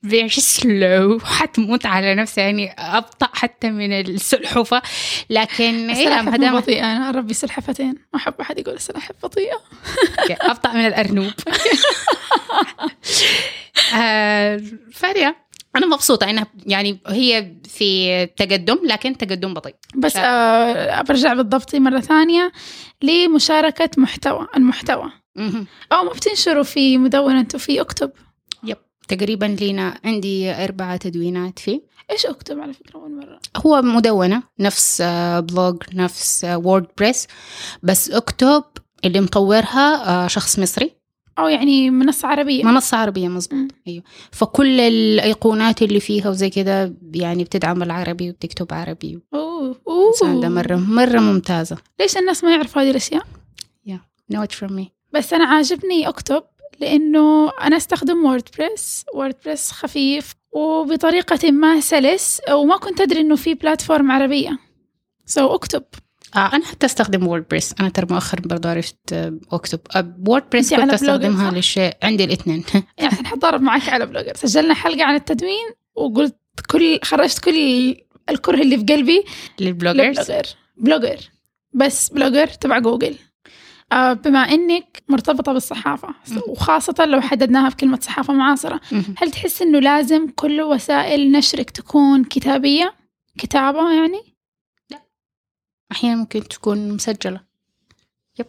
[0.57, 4.83] slow حتموت على نفسها يعني أبطأ حتى من السلحفة
[5.31, 6.97] لكن إيه مو دام بطيئة.
[6.97, 9.61] أنا ربي سلحفتين ما أحب أحد يقول السلاحف بطيئة.
[10.31, 11.33] أبطأ من الأرنوب.
[13.97, 14.61] آه،
[14.93, 15.37] فارية
[15.77, 19.75] أنا مبسوطة إنها يعني هي في تقدم لكن تقدم بطيء.
[19.97, 22.53] بس شا- آه برجع بالضبط مرة ثانية
[23.03, 25.11] لمشاركة محتوى المحتوى.
[25.93, 28.07] أو ما بتنشروا في مدونة أنتوا في أكتب.
[28.07, 28.26] يب
[29.09, 31.81] تقريبا لينا عندي أربعة تدوينات فيه.
[32.11, 37.27] إيش أكتب على فكرة أول مرة؟ هو مدونة نفس آه، blog نفس WordPress
[37.83, 38.65] بس أكتب
[39.05, 40.97] اللي مطورها آه، شخص مصري.
[41.39, 42.65] أو يعني منصة عربية.
[42.65, 43.71] منصة عربية مظبوط.
[43.89, 44.03] أيوه.
[44.31, 50.49] فكل الأيقونات اللي فيها وزي كده يعني بتدعم العربي وبتكتب عربي أوه أوه.
[50.49, 51.77] مرة مرة ممتازة.
[52.01, 53.27] ليش الناس ما يعرفوا هذه الأشياء؟
[54.33, 54.93] know it from me.
[55.13, 56.43] بس أنا عاجبني أكتب
[56.81, 63.55] لأنه أنا أستخدم WordPress و WordPress خفيف وبطريقة ما سلس وما كنت أدري إنه في
[63.55, 64.59] platform عربية.
[65.27, 65.83] so so, أكتب.
[66.37, 69.81] آه أنا حتى أستخدم WordPress أنا ترى مؤخرا برضو عرفت آه، أكتب.
[70.29, 72.65] WordPress كنت أستخدمها؟ للشيء عندي الاثنين.
[72.99, 74.33] يعني حضرب معك على Blogger.
[74.35, 76.37] سجلنا حلقة عن التدوين وقلت
[76.71, 77.97] كل خرجت كل
[78.31, 79.25] الكره اللي في قلبي
[79.61, 80.47] لل Bloggers؟ ل Blogger.
[80.77, 81.19] Blogger.
[81.73, 83.15] بس Blogger تبع جوجل.
[83.93, 86.15] بما إنك مرتبطة بالصحافة.
[86.49, 88.81] وخاصة لو حددناها بكلمه صحافة معاصرة.
[89.19, 92.95] هل تحس إنه لازم كل وسائل نشرك تكون كتابية
[93.39, 94.21] كتابة يعني؟
[95.93, 97.41] أحيانا ممكن تكون مسجلة.
[98.39, 98.47] yep.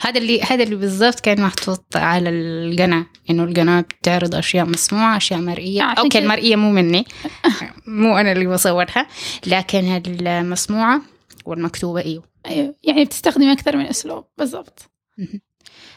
[0.00, 3.06] هذا اللي هذا اللي بالضبط كان محطوط على القناة.
[3.30, 5.82] إنه القناة بتعرض أشياء مسموعة أشياء مرئية.
[5.82, 6.22] عشان okay كده.
[6.22, 7.04] المرئية مو مني.
[7.86, 9.06] مو أنا اللي بصورها.
[9.46, 11.02] لكن المسموعة
[11.48, 12.22] والمكتوبة أيوه.
[12.46, 12.74] أيوه.
[12.84, 14.90] يعني بتستخدمي أكثر من أسلوب بالضبط.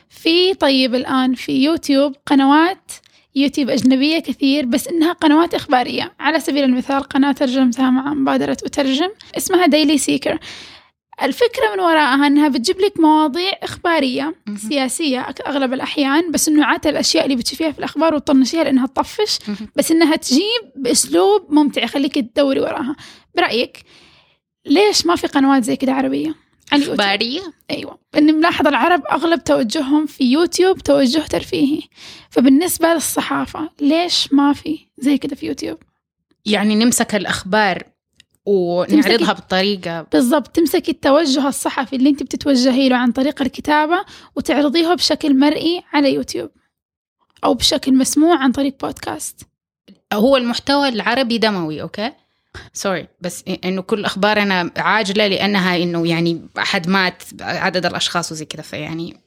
[0.10, 2.92] في طيب الآن في يوتيوب قنوات
[3.36, 6.14] يوتيوب أجنبية كثير بس إنها قنوات إخبارية.
[6.20, 10.40] على سبيل المثال قناة ترجمتها مع مبادرة أترجم اسمها ديلي سيكر
[11.24, 14.36] الفكرة من وراءها إنها بتجيب لك مواضيع إخبارية.
[14.70, 19.40] سياسية أغلب الأحيان بس إنه عادة الأشياء اللي بتشوفيها في الأخبار وتطنشيها لأنها تطفش.
[19.76, 22.96] بس إنها تجيب بأسلوب ممتع يخليك تدوري وراها.
[23.36, 23.84] برأيك؟
[24.66, 26.36] ليش ما في قنوات زي كده عربية؟
[26.72, 28.00] على؟ إخبارية؟ أيوه.
[28.14, 31.82] لاني ملاحظة العرب أغلب توجههم في يوتيوب توجه ترفيهي.
[32.30, 35.78] فبالنسبة للصحافة ليش ما في زي كده في يوتيوب؟
[36.46, 37.84] يعني نمسك الأخبار
[38.46, 40.02] ونعرضها بطريقة.
[40.02, 40.48] بالضبط.
[40.48, 46.50] تمسكي التوجه الصحفي اللي انت بتتوجهي له عن طريق الكتابة وتعرضيه بشكل مرئي على يوتيوب.
[47.44, 49.42] أو بشكل مسموع عن طريق بودكاست.
[50.14, 52.12] هو المحتوى العربي دموي okay?
[52.74, 58.62] sorry بس إنه كل أخبارنا عاجلة لأنها إنه يعني أحد مات عدد الأشخاص وزي كذا
[58.62, 59.18] فيعني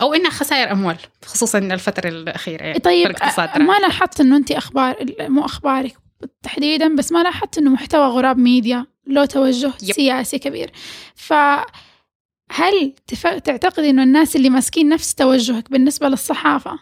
[0.00, 3.16] أو إنها خسائر أموال خصوصا الفترة الأخيرة يعني طيب
[3.56, 5.96] ما لاحظت إنه أنت أخبار مو أخبارك
[6.42, 9.92] تحديدا بس ما لاحظت إنه محتوى غراب ميديا له توجه yep.
[9.92, 10.70] سياسي كبير
[11.14, 13.26] فهل تف...
[13.26, 16.78] تعتقد إنه الناس اللي ماسكين نفس توجهك بالنسبة للصحافة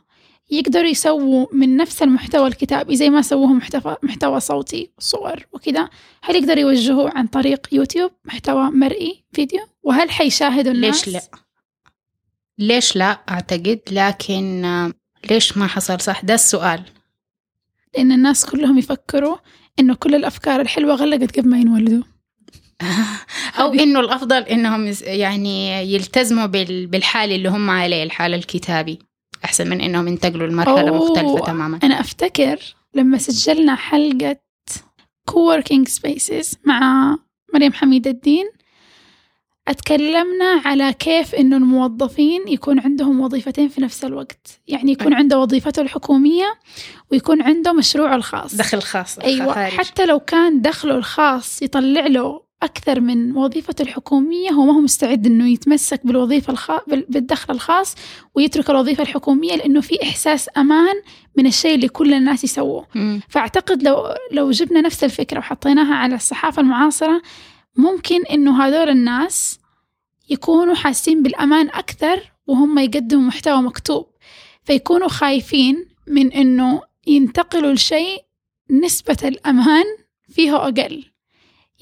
[0.51, 5.89] يقدروا يسووا من نفس المحتوى الكتابي زي ما سووه محتوى محتوى صوتي صور وكذا.
[6.23, 11.21] هل يقدروا يوجهوه عن طريق يوتيوب؟ محتوى مرئي فيديو؟ وهل حيشاهدوا الناس؟ ليش لا؟
[12.59, 14.93] ليش لا أعتقد؟ لكن آه،
[15.31, 16.83] ليش ما حصل؟ صح ده السؤال.
[17.97, 19.37] لأن الناس كلهم يفكروا
[19.79, 22.03] إنه كل الأفكار الحلوة غلقت قبل ما ينولدوا.
[23.61, 28.99] أو إنه الأفضل إنهم يعني يلتزموا بال- بالحال اللي هم عليه الحال الكتابي.
[29.45, 30.97] أحسن من إنهم ينتقلوا لمرحلة.
[30.97, 34.37] مختلفة تماما أنا أفتكر لما سجلنا حلقة
[35.31, 37.17] coworking spaces مع
[37.55, 38.51] مريم حميد الدين
[39.69, 45.15] أتكلمنا على كيف إنه الموظفين يكون عندهم وظيفتين في نفس الوقت يعني يكون.
[45.15, 46.55] عنده وظيفته الحكومية
[47.13, 49.73] ويكون عنده مشروعه الخاص دخل خاص أيوة خارج.
[49.73, 55.27] حتى لو كان دخله الخاص يطلع له أكثر من وظيفته الحكومية هو ما هو مستعد
[55.27, 56.71] إنه يتمسك بالوظيفة الخ...
[56.89, 57.95] بال- بالدخل الخاص
[58.35, 60.95] ويترك الوظيفة الحكومية لأنه في إحساس أمان
[61.37, 62.87] من الشيء اللي كل الناس يسووه.
[63.29, 67.23] فأعتقد لو لو جبنا نفس الفكرة وحطيناها على الصحافة المعاصرة
[67.77, 69.59] ممكن إنه هذول الناس
[70.31, 74.07] يكونوا حاسين بالأمان أكثر وهم يقدموا محتوى مكتوب.
[74.65, 78.25] فيكونوا خايفين من إنه ينتقلوا لشيء
[78.71, 79.85] نسبة الأمان
[80.29, 81.05] فيه أقل.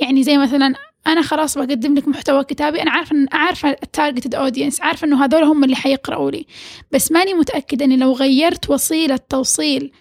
[0.01, 0.75] يعني زي مثلا
[1.07, 5.43] أنا خلاص بقدم لك محتوى كتابي أنا عارفة عارفة ال targeted audience عارفة إنه هذول
[5.43, 6.47] هم اللي حيقرأوا لي.
[6.93, 9.93] بس ماني متأكدة إني لو غيرت وسيلة توصيل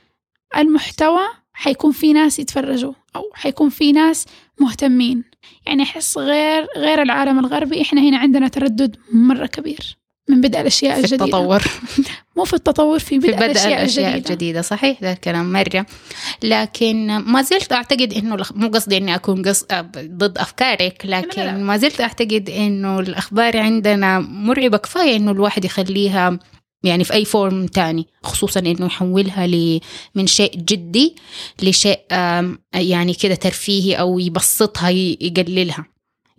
[0.57, 1.21] المحتوى
[1.53, 4.25] حيكون في ناس يتفرجوا أو حيكون في ناس
[4.59, 5.23] مهتمين.
[5.65, 9.96] يعني أحس غير غير العالم الغربي إحنا هنا عندنا تردد مرة كبير.
[10.29, 11.25] من بدء الأشياء في الجديدة.
[11.25, 11.63] التطور.
[12.37, 14.29] مو في التطور في في بدء, بدء الأشياء, الأشياء الجديدة.
[14.33, 14.61] الجديدة.
[14.61, 15.53] صحيح ده الكلام.
[15.53, 15.85] مره
[16.43, 19.63] لكن ما زلت أعتقد إنه الأخ- مو قصدي إني أكون قص...
[19.97, 21.57] ضد أفكارك لكن لا، لا.
[21.57, 24.77] ما زلت أعتقد إنه الأخبار عندنا مرعبة.
[24.77, 26.39] كفاية إنه الواحد يخليها
[26.83, 29.79] يعني في أي فورم تاني خصوصا إنه يحولها ل...
[30.15, 31.15] من شيء جدي
[31.63, 31.99] لشيء
[32.73, 35.85] يعني كده ترفيهي أو يبسطها يقللها.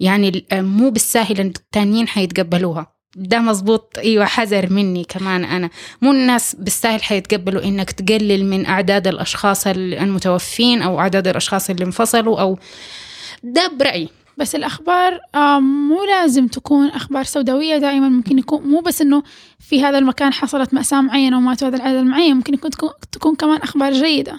[0.00, 2.97] يعني مو بالساهل إن التانيين حيتقبلوها.
[3.16, 5.70] ده مزبوط إيوه حذر مني كمان أنا.
[6.02, 12.40] مو الناس بالسهل حيتقبلوا إنك تقلل من أعداد الأشخاص المتوفين أو أعداد الأشخاص اللي انفصلوا
[12.40, 12.58] أو
[13.42, 14.08] ده برأيي.
[14.36, 18.08] بس الأخبار آه، مو لازم تكون أخبار سوداوية دائما.
[18.08, 19.22] ممكن يكون مو بس إنه
[19.58, 22.36] في هذا المكان حصلت مأساة معينة وماتوا هذا العدد المعين.
[22.36, 24.38] ممكن يكون تكون, تكون كمان أخبار جيدة.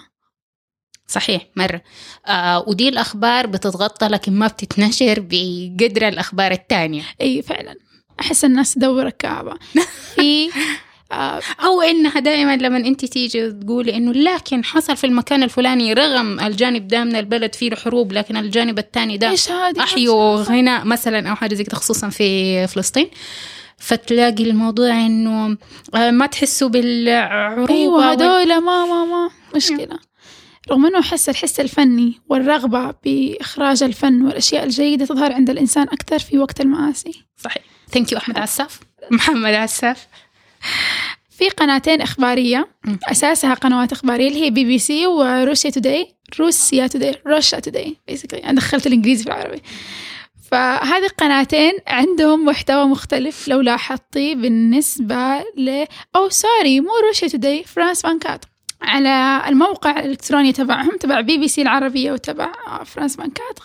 [1.06, 1.82] صحيح مرة.
[2.26, 7.02] آه ودي الأخبار بتتغطى لكن ما بتتنشر بقدر الأخبار التانية.
[7.20, 7.89] أي فعلا.
[8.20, 9.54] أحس الناس تدور الكعبة.
[10.14, 10.50] في
[11.12, 16.40] آه، أو إنها دائما لما انت تيجي تقولي إنه لكن حصل في المكان الفلاني رغم
[16.40, 19.32] الجانب ده من البلد فيه حروب لكن الجانب الثاني ده
[19.82, 23.08] احيوا غنا مثلا أو حاجة زي كده خصوصا في فلسطين.
[23.78, 25.56] فتلاقي الموضوع إنه
[25.94, 29.98] آه، ما تحسوا بالعروبة وال- هذول ما ما ما مشكلة.
[30.70, 36.38] رغم أنه أحس الحس الفني والرغبة بإخراج الفن والأشياء الجيدة تظهر عند الإنسان أكثر في
[36.38, 37.24] وقت المآسي.
[37.36, 37.62] صحيح.
[37.92, 40.06] thank you احمد عساف محمد عساف
[41.30, 42.68] في قناتين إخبارية.
[42.84, 42.98] مم.
[43.10, 48.44] أساسها قنوات إخبارية اللي هي بي بي سي وروسيا توداي روسيا توداي Russia Today basically.
[48.44, 49.62] أنا دخلت الإنجليزي في العربي
[50.50, 55.84] فهذه القناتين عندهم محتوى مختلف لو لاحظتي بالنسبة ل
[56.16, 58.44] أو sorry مو روسيا توداي فرانس فانكات
[58.82, 63.58] على الموقع الإلكتروني تبعهم تبع بي بي سي العربية وتبع آه، فرانس بانكات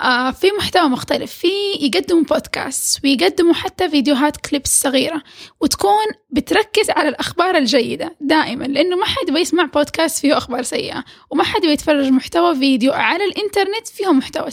[0.00, 1.48] آه، في محتوى مختلف في
[1.80, 5.22] يقدموا بودكاست ويقدموا حتى فيديوهات clips صغيرة
[5.60, 11.04] وتكون بتركز على الأخبار الجيدة دائما لأنه ما حد يبغى يسمع بودكاست فيه أخبار سيئة
[11.30, 14.48] وما حد يبغى يتفرج محتوى فيديو على الإنترنت فيه محتوى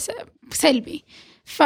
[0.52, 1.04] سلبي.
[1.44, 1.62] ف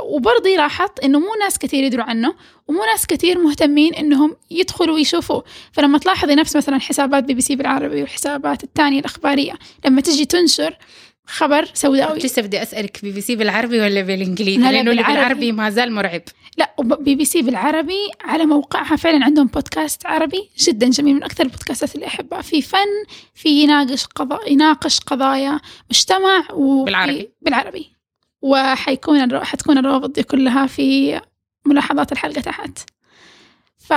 [0.00, 2.34] وبرضه لاحظت إنه مو ناس كثير يدروا عنه
[2.68, 5.44] ومو ناس كثير مهتمين إنهم يدخلوا ويشوفوه.
[5.72, 9.52] فلما تلاحظي نفس مثلا حسابات بي بي سي بالعربي والحسابات الثانية الأخبارية
[9.84, 10.78] لما تجي تنشر
[11.26, 12.18] خبر سوداوي.
[12.18, 15.14] لسه بدي أسألك بي بي سي بالعربي ولا بالإنجليزي؟ لا، لا، لأنه بالعربي.
[15.14, 16.22] بالعربي ما زال مرعب.
[16.56, 21.44] لا بي بي سي بالعربي على موقعها فعلا عندهم بودكاست عربي جدا جميل من أكثر
[21.44, 22.42] ال podcastات اللي أحبها.
[22.42, 23.04] في فن
[23.34, 27.30] في يناقش قضايا يناقش قضايا مجتمع و بالعربي.
[27.40, 27.92] بالعربي.
[28.42, 29.40] وحيكون الرو...
[29.40, 31.20] حتكون الروابط دي كلها في
[31.66, 32.78] ملاحظات الحلقة تحت.
[33.78, 33.92] ف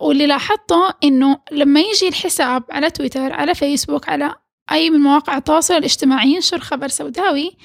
[0.00, 4.34] واللي لاحظته إنه لما يجي الحساب على تويتر على فيسبوك على
[4.72, 7.56] أي من مواقع التواصل الاجتماعي ينشر خبر سوداوي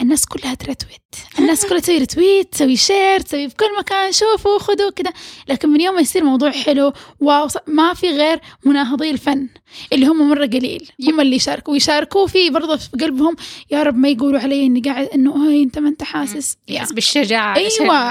[0.00, 1.00] الناس كلها ت retweet
[1.38, 5.12] الناس كلها تسوي retweet تسوي share تسوي في كل مكان شوفوا خذوا كذا
[5.48, 9.48] لكن من يوم ما يصير موضوع حلو wow ما في غير مناهضي الفن
[9.92, 10.90] اللي هم مرة قليل.
[11.08, 11.72] هم اللي يشاركوا.
[11.72, 13.36] ويشاركوا في برضه في قلبهم
[13.70, 16.56] يا رب ما يقولوا علي إني قاعد إنه هاي أنت ما أنت حاسس.
[16.68, 17.56] يحس بالشجاعة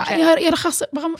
[0.09, 0.39] أيوه.
[0.39, 1.15] يا رخص بغم...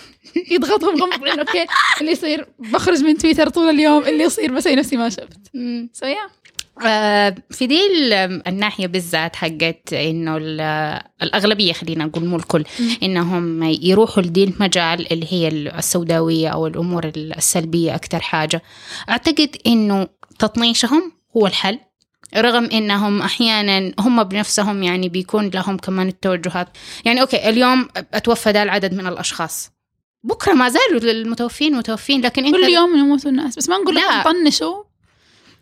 [0.52, 1.65] يضغطهم غمض عينه okay
[2.02, 5.39] اللي يصير بخرج من تويتر طول اليوم اللي يصير بسوي نفسي ما شفت.
[5.93, 6.30] so yeah آه،
[7.50, 12.64] في دي ال- الناحية بالذات حقت إنه ال- الأغلبية خلينا نقول مو الكل
[13.04, 18.62] إنهم يروحوا لدي المجال اللي هي السوداوية أو الأمور السلبية أكثر حاجة.
[19.10, 20.08] أعتقد إنه
[20.40, 21.80] تطنيشهم هو الحل
[22.38, 26.68] رغم إنهم أحيانا هم بنفسهم يعني بيكون لهم كمان التوجهات.
[27.06, 29.72] يعني أوكي اليوم أتوفى ده العدد من الأشخاص.
[30.24, 33.96] بكرة ما زالوا المتوفين متوفين لكن أنت كل يوم يموتوا الناس بس ما نقول.
[33.96, 34.84] لهم طنشوا.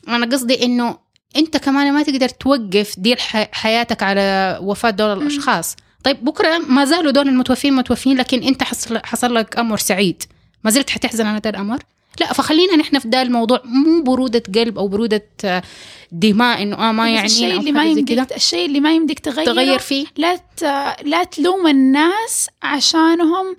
[0.08, 0.98] أنا قصدي إنه
[1.36, 3.18] أنت كمان ما تقدر توقف دير
[3.52, 5.76] حياتك على وفاة دول الأشخاص.
[6.04, 10.24] طيب بكرة ما زالوا دول المتوفين متوفين لكن أنت حصل, حصل لك أمر سعيد.
[10.64, 11.80] ما زلت حتحزن على هذا الأمر؟
[12.20, 13.62] لا فخلينا نحن في ده الموضوع.
[13.66, 15.64] مو برودة قلب أو برودة آه،
[16.12, 19.80] دماء إنه آه ما يعني الشيء اللي ما يمديك الشيء اللي ما يمديك تغيره تغير
[19.80, 20.06] فيه.
[20.18, 20.64] لا ت...
[21.04, 23.56] لا تلوم الناس عشانهم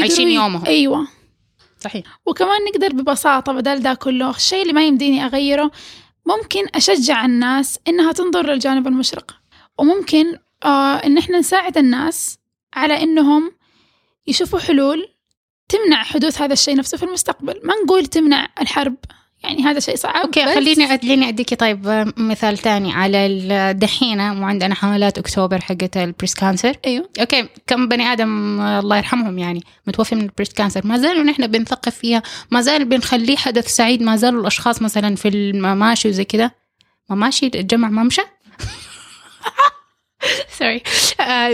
[0.00, 0.66] عايشين يومهم.
[0.66, 1.08] أيوه.
[1.86, 2.04] صحيح.
[2.26, 5.70] وكمان نقدر ببساطة بدل ده كله الشيء اللي ما يمديني أغيره
[6.26, 9.36] ممكن أشجع الناس إنها تنظر للجانب المشرق.
[9.78, 12.38] وممكن آه إن إحنا نساعد الناس
[12.74, 13.52] على إنهم
[14.26, 15.08] يشوفوا حلول
[15.68, 17.60] تمنع حدوث هذا الشيء نفسه في المستقبل.
[17.64, 18.96] ما نقول تمنع الحرب.
[19.44, 20.14] يعني هذا شيء صعب.
[20.16, 26.01] أوكي خليني خليني أديكي طيب آه، مثال تاني على الدحينة وعندنا حملات أكتوبر حقت ال
[26.01, 26.76] breast cancer.
[26.86, 27.08] أيوه.
[27.20, 30.86] OK كم بني آدم آه، الله يرحمهم يعني متوفي من ال breast cancer.
[30.86, 35.28] ما زالوا نحن بنثقف فيها ما زال بنخليه حدث سعيد ما زالوا الأشخاص مثلا في
[35.28, 36.50] المماشي وزي كذا
[37.10, 38.22] مماشي الجمع ممشى؟
[40.58, 40.82] sorry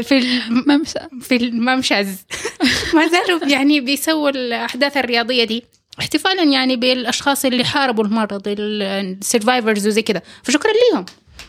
[0.02, 0.98] في الم- ممشى.
[1.20, 2.16] في الممشز
[2.94, 5.64] ما زالوا يعني بيسووا الأحداث الرياضية دي.
[5.98, 11.04] احتفالا يعني بالأشخاص اللي حاربوا المرض ال survivors وزي كذا فشكرا ليهم.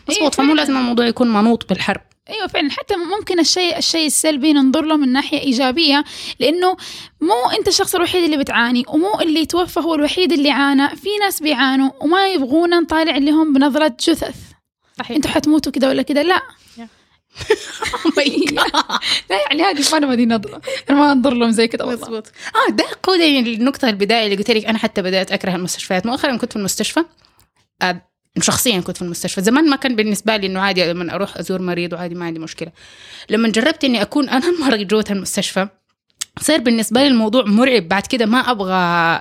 [0.08, 0.60] مظبوط فمو فعلاً.
[0.60, 2.00] لازم الموضوع يكون منوط بالحرب.
[2.30, 2.70] أيوه فعلا.
[2.70, 6.04] حتى ممكن الشيء الشيء السلبي ننظر له من ناحية إيجابية
[6.40, 6.76] لأنه
[7.20, 10.88] مو أنت الشخص الوحيد اللي بتعاني ومو اللي توفى هو الوحيد اللي عانى.
[10.88, 14.36] في ناس بيعانوا وما يبغونا نطالع لهم بنظرة جثث.
[14.98, 15.16] صحيح.
[15.16, 16.42] أنتوا حتموتوا كده ولا كده؟ لا.
[19.30, 20.60] لا يعني هذه ما أنا دي نظرة.
[20.90, 22.02] أنا ما أنظر لهم زي كده والله.
[22.02, 22.26] مظبوط.
[22.54, 26.06] آه ده قودي النقطة البداية اللي قلت لك أنا حتى بدأت أكره المستشفيات.
[26.06, 27.04] مؤخرا كنت في المستشفى.
[27.82, 28.00] آه
[28.40, 29.42] شخصيا كنت في المستشفى.
[29.42, 32.72] زمان ما كان بالنسبة لي إنه عادي لما أروح أزور مريض وعادي ما عندي مشكلة.
[33.30, 35.68] لما جربت إني أكون أنا المريض جوة المستشفى
[36.40, 37.88] صار بالنسبة لي الموضوع مرعب.
[37.88, 38.74] بعد كده ما أبغى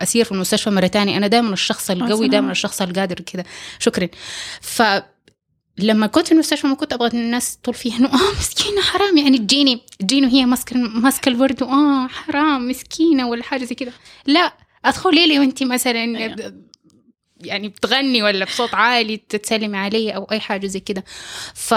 [0.03, 1.17] أسير في المستشفى مرة تانية.
[1.17, 2.29] أنا دائما الشخص القوي سلام.
[2.29, 3.45] دائما الشخص القادر كده.
[3.79, 4.07] شكرا.
[4.61, 4.81] ف
[5.77, 7.97] لما كنت في المستشفى ما كنت أبغى الناس تطول فيها.
[7.97, 9.17] إنه آه مسكينة حرام.
[9.17, 11.63] يعني تجيني تجيني وهي ماسكة ماسكة الورد.
[11.63, 13.91] آه حرام مسكينة ولا حاجة زي كذا
[14.25, 14.53] لا
[14.85, 16.53] ادخلي لي وانت مثلا أيوة.
[17.41, 21.03] يعني بتغني ولا بصوت عالي تتسلمي علي أو أي حاجة زي كده.
[21.53, 21.71] ف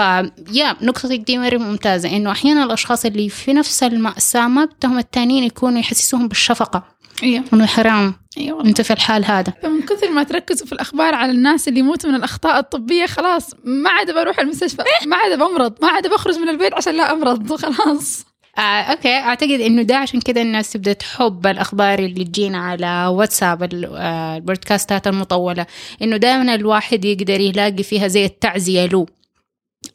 [0.51, 2.09] يا نقطتك دي مره ممتازة.
[2.09, 6.96] إنه أحيانا الأشخاص اللي في نفس المأساة ما بدهم التانيين يكونوا يحسسوهم بالشفقة.
[7.23, 9.53] أيوه إنه حرام أيوه أنت في الحال هذا.
[9.63, 13.89] فمن كثر ما تركزوا في الأخبار على الناس اللي يموتوا من الأخطاء الطبية خلاص ما
[13.89, 14.83] عاد بروح المستشفى.
[15.05, 15.73] ما عاد بمرض.
[15.81, 17.53] ما عاد بخرج من البيت عشان لا أمرض.
[17.55, 18.25] خلاص.
[18.57, 19.13] آه، أوكي.
[19.17, 25.07] أعتقد إنه ده عشان كده الناس تبدأ تحب الأخبار اللي تجينا على واتساب آه، البودكاستات
[25.07, 25.65] المطولة.
[26.01, 29.05] إنه دائما الواحد يقدر يلاقي فيها زي التعزية له.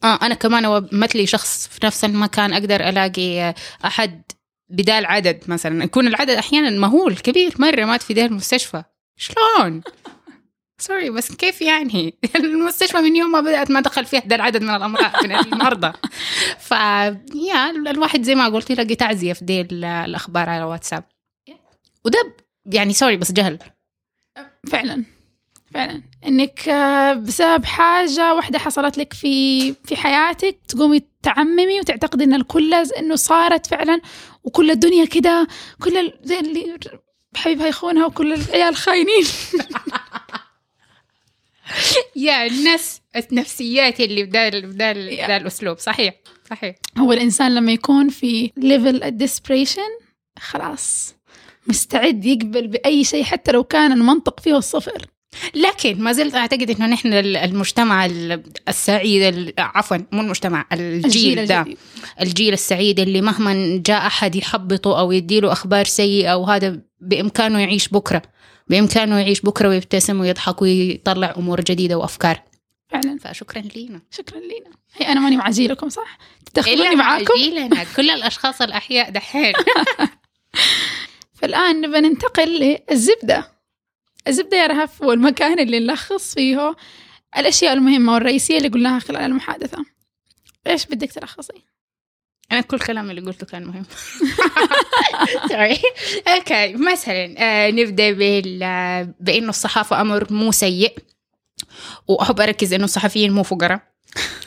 [0.05, 3.55] آه أنا كمان مثلي شخص في نفس المكان أقدر ألاقي آه،
[3.85, 4.23] أحد
[4.73, 8.83] بدال عدد مثلا يكون العدد أحيانا مهول كبير مرة مات في ده المستشفى.
[9.16, 9.83] شلون؟
[10.79, 14.70] سوري بس كيف يعني؟ المستشفى من يوم ما بدأت ما دخل فيها ده العدد من
[14.70, 15.93] الأمراض من المرضى.
[16.59, 21.05] ف يا الواحد زي ما قلت يلاقي تعزية في دي ال- الأخبار على واتساب.
[22.05, 23.59] وده يعني sorry بس جهل.
[24.70, 25.05] فعلا.
[25.75, 26.03] فعلا.
[26.27, 32.75] إنك آه، بسبب حاجة واحدة حصلت لك في في حياتك تقومي تعممي وتعتقدي إن الكل
[32.75, 34.01] إنه صارت فعلا
[34.45, 35.49] وكل الدنيا كده
[35.83, 36.79] كل زي اللي
[37.37, 39.25] حبيبها يخونها وكل العيال خاينين.
[42.16, 45.79] يا الناس النفسيات اللي بدا بدا بدا الأسلوب.
[45.79, 46.14] صحيح
[46.51, 46.77] صحيح.
[46.99, 49.99] هو الإنسان لما يكون في level ال desperation
[50.39, 51.14] خلاص
[51.66, 55.07] مستعد يقبل بأي شيء حتى لو كان المنطق فيه الصفر.
[55.55, 61.47] لكن ما زلت أعتقد إنه نحن ال- المجتمع ال- السعيد ال- عفوا مو المجتمع الجيل
[61.47, 61.61] ده.
[61.61, 61.78] الجديد.
[62.20, 68.22] الجيل السعيد اللي مهما جاء أحد يحبطه أو يديله أخبار سيئة وهذا بإمكانه يعيش بكرة.
[68.68, 72.43] بإمكانه يعيش بكرة ويبتسم ويضحك ويطلع أمور جديدة وأفكار.
[72.89, 73.18] فعلا.
[73.20, 74.01] فشكرا لينا.
[74.11, 74.70] شكرا لينا.
[74.97, 76.18] هي أنا ماني مع جيلكم صح؟
[76.55, 79.53] تاخذوني إلا معاكم؟ جيلنا كل الأشخاص الأحياء دحين.
[81.39, 83.53] فالآن نبى ننتقل للزبدة.
[84.29, 86.77] الزبدة يا رهف هو المكان اللي نلخص فيه
[87.37, 89.85] الأشياء المهمة والرئيسية اللي قلناها خلال المحادثة.
[90.66, 91.53] إيش بدك تلخصي؟
[92.53, 93.85] أنا كل كلام اللي قلته كان مهم.
[95.49, 95.79] sorry
[96.29, 100.99] OK مثلا آه، نبدأ بال- بإنه الصحافة أمر مو سيء
[102.09, 103.91] وأحب أركز إنه الصحفيين مو فقراء.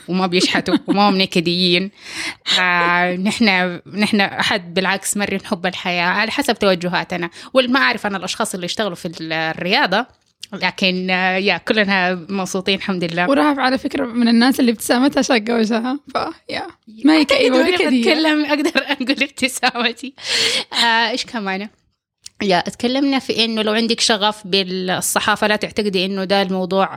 [0.08, 1.92] وما بيشحتوا وما هم نكديين.
[2.60, 7.30] آه نحن نحن أحد بالعكس مرة نحب الحياة على حسب توجهاتنا.
[7.54, 10.06] والما أعرف أنا الأشخاص اللي يشتغلوا في الرياضة
[10.54, 13.30] لكن آه يا كلنا مبسوطين الحمد لله.
[13.30, 16.68] ورهف على فكرة من الناس اللي ابتسامتها شاقة وجهها فيا
[17.06, 20.14] ما هي كدية بتكلم أقدر أقول ابتسامتي.
[20.74, 21.70] آه، إيش كمان
[22.42, 26.94] يا اتكلمنا في إنه لو عندك شغف بالصحافة لا تعتقدي إنه ده الموضوع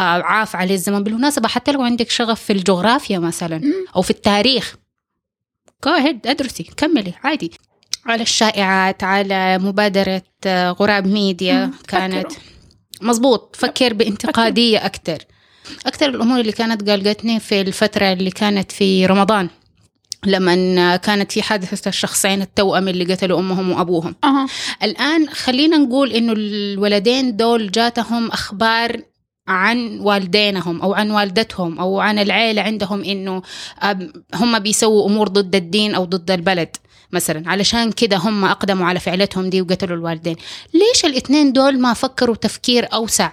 [0.00, 1.02] آه، عاف عليه الزمن.
[1.04, 3.62] بالمناسبة حتى لو عندك شغف في الجغرافيا مثلا.
[3.96, 4.76] أو في التاريخ
[5.84, 5.90] جو
[6.26, 7.52] أدرسي كملي عادي.
[8.06, 12.32] على الشائعات على مبادرة آه، غراب ميديا كانت.
[13.02, 15.18] مظبوط فكر بانتقادية أكثر
[15.86, 19.48] أكثر الأمور اللي كانت قلقتني في الفترة اللي كانت في رمضان.
[20.26, 24.14] لما كانت في حادثة الشخصين التوأم اللي قتلوا أمهم وأبوهم.
[24.24, 24.46] أها.
[24.82, 29.00] الآن خلينا نقول إنه الولدين دول جاتهم أخبار
[29.48, 33.42] عن والدينهم أو عن والدتهم أو عن العيلة عندهم إنه
[33.82, 36.76] أب- هم بيسووا أمور ضد الدين أو ضد البلد
[37.12, 37.50] مثلا.
[37.50, 40.36] علشان كده هم أقدموا على فعلتهم دي وقتلوا الوالدين.
[40.74, 43.32] ليش الاثنين دول ما فكروا تفكير أوسع؟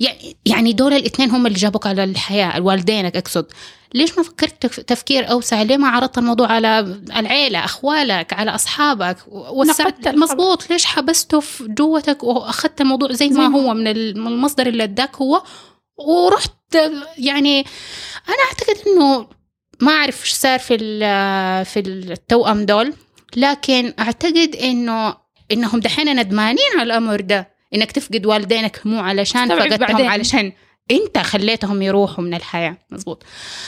[0.00, 3.46] يعني يعني دول الاثنين هم اللي جابوك على الحياة الوالدينك أقصد.
[3.94, 6.80] ليش ما فكرت تف- تفكير أوسع؟ ليه ما عرضت الموضوع على
[7.16, 10.08] العيلة أخوالك على أصحابك؟ نقدت وسعت.
[10.08, 10.70] مظبوط.
[10.70, 15.16] ليش حبسته في جوتك وأخذت الموضوع زي ما هو من ال- من المصدر اللي أداك
[15.16, 15.42] هو؟
[15.96, 16.52] ورحت
[17.18, 17.58] يعني
[18.28, 19.28] أنا أعتقد إنه
[19.80, 20.78] ما أعرف إيش صار في
[21.64, 22.92] في التوأم دول
[23.36, 25.14] لكن أعتقد إنه
[25.52, 27.58] إنهم دحين ندمانين على الأمر ده.
[27.74, 30.08] إنك تفقد والدينك مو علشان فقدتهم.
[30.08, 30.52] علشان
[30.90, 32.76] انت خليتهم يروحوا من الحياة.
[32.90, 33.22] مزبوط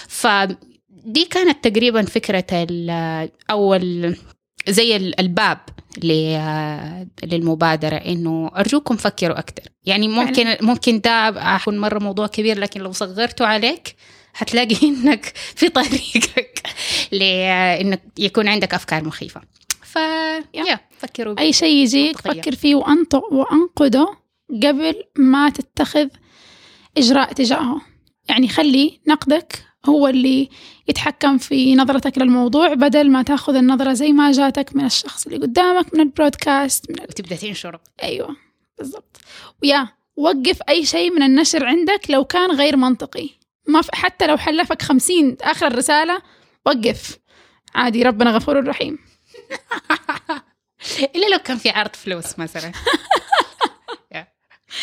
[0.08, 4.16] فدي كانت تقريبا فكرة ال- أو ال-
[4.68, 5.58] زي ال- الباب
[6.02, 12.80] ل- للمبادرة إنه أرجوكم فكروا أكثر يعني ممكن ممكن ده يكون مرة موضوع كبير لكن
[12.80, 13.96] لو صغرته عليك
[14.32, 16.62] حتلاقي إنك في طريقك
[17.12, 19.40] لانك يكون عندك أفكار مخيفة.
[19.82, 19.96] ف
[20.54, 22.20] يا فكروا أي شيء يجيك.
[22.20, 24.08] فكر فيه وأنط- وأنقده
[24.62, 26.08] قبل ما تتخذ
[26.96, 27.80] إجراء تجاهه.
[28.28, 30.48] يعني خلي نقدك هو اللي
[30.88, 35.94] يتحكم في نظرتك للموضوع بدل ما تاخذ النظرة زي ما جاتك من الشخص اللي قدامك
[35.94, 37.02] من البرودكاست من ال...
[37.02, 38.36] وتبدأ تنشر أيوة
[38.78, 39.16] بالضبط.
[39.62, 43.28] ويا وقف أي شيء من النشر عندك لو كان غير منطقي.
[43.68, 46.22] ما في حتى لو حلفك خمسين آخر الرسالة
[46.66, 47.18] وقف.
[47.74, 48.98] عادي ربنا غفور رحيم.
[51.16, 52.72] إلا لو كان في عرض فلوس مثلا.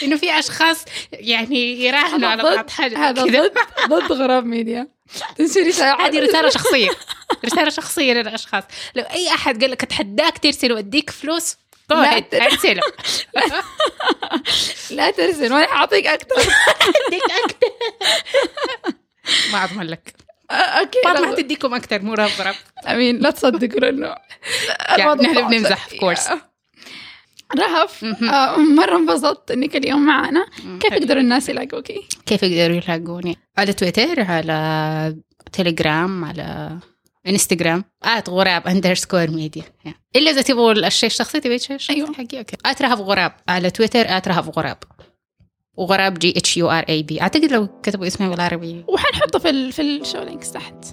[0.04, 3.52] إنه في أشخاص يعني يراهنوا على بعض حاجة هذا ضد
[3.90, 4.88] ضد غراب ميديا.
[5.38, 6.90] تنشري هذه رسالة شخصية.
[7.46, 8.64] رسالة شخصية للأشخاص.
[8.96, 11.56] لو أي أحد قال لك اتحداك ترسل وأديك فلوس
[11.90, 12.82] لا ارسله
[14.92, 16.36] لا ترسل وأنا حاعطيك أكثر
[17.08, 17.72] أديك أكثر
[19.54, 20.14] ما اضمن لك
[20.52, 22.56] أوكي لا- تديكم أكثر مو رب رب
[22.88, 24.16] أمين لا تصدقوا لأنه
[24.98, 26.32] يعني نحن بنمزح of course.
[27.56, 28.04] رهف.
[28.04, 30.46] آه، مرة انبسطت إنك اليوم معنا.
[30.80, 35.18] كيف يقدروا الناس يلاقوكي؟ كيف يقدروا يلاقوني؟ على تويتر على
[35.52, 36.78] تليجرام على
[37.28, 39.64] انستغرام at غراب underscore media
[40.16, 42.14] إلا إذا تبغوا الشيء الشخصي تبي الشيء الشخصي أيوة.
[42.14, 43.32] حقي OK at رهف غراب.
[43.50, 44.78] على تويتر at رهف غراب.
[45.78, 49.72] وغراب G H U R A B أعتقد لو كتبوا اسمي بالعربي وحنحطه في ال
[49.72, 50.86] في ال show links تحت.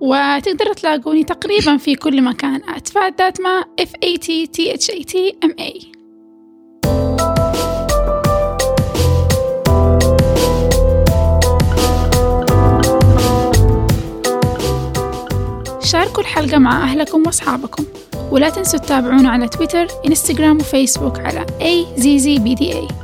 [0.00, 2.60] وتقدروا تلاقوني تقريبا في كل مكان.
[2.68, 5.80] اتفاد ذات ما F A T T H A T M A
[15.84, 17.84] شاركوا الحلقة مع أهلكم وأصحابكم.
[18.30, 22.94] ولا تنسوا تتابعونا على تويتر إنستغرام وفيسبوك على AZZBDA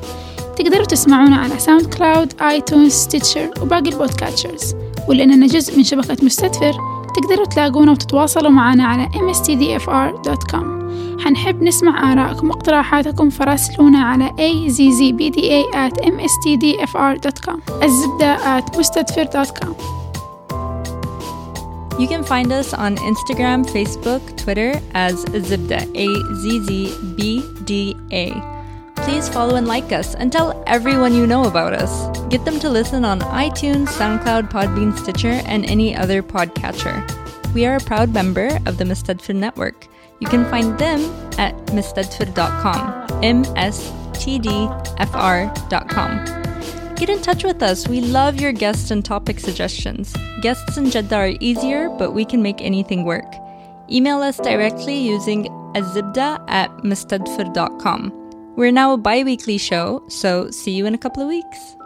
[0.57, 4.75] تقدروا تسمعونا على ساوند كلاود آيتونز ستيتشر وباقي ال podcatchers
[5.09, 6.73] ولأننا جزء من شبكة مستدفر.
[7.15, 10.81] تقدروا تلاقونا وتتواصلوا معنا على mstdfr.com
[11.21, 19.75] حنحب نسمع آرائكم واقتراحاتكم فراسلونا على azzbda at mstdfr.com الزبدة at مستدفر.com
[21.99, 25.17] You can find us on Instagram, Facebook, Twitter as
[25.49, 26.09] Zibda, A
[26.41, 26.71] Z Z
[27.17, 28.60] B D A.
[29.03, 32.17] Please follow and like us and tell everyone you know about us.
[32.29, 37.05] Get them to listen on iTunes, SoundCloud, Podbean, Stitcher, and any other podcatcher.
[37.55, 39.89] We are a proud member of the Mistedfir Network.
[40.21, 41.01] You can find them
[41.39, 46.41] at mistedfir.com, M S T D F R.com.
[46.97, 47.89] Get in touch with us.
[47.89, 50.15] We love your guests and topic suggestions.
[50.43, 53.35] Guests in Jeddah are easier, but we can make anything work.
[53.91, 58.20] Email us directly using azibda at mustadfir.com.
[58.57, 61.77] We're now a bi weekly show, so see you in a couple of weeks.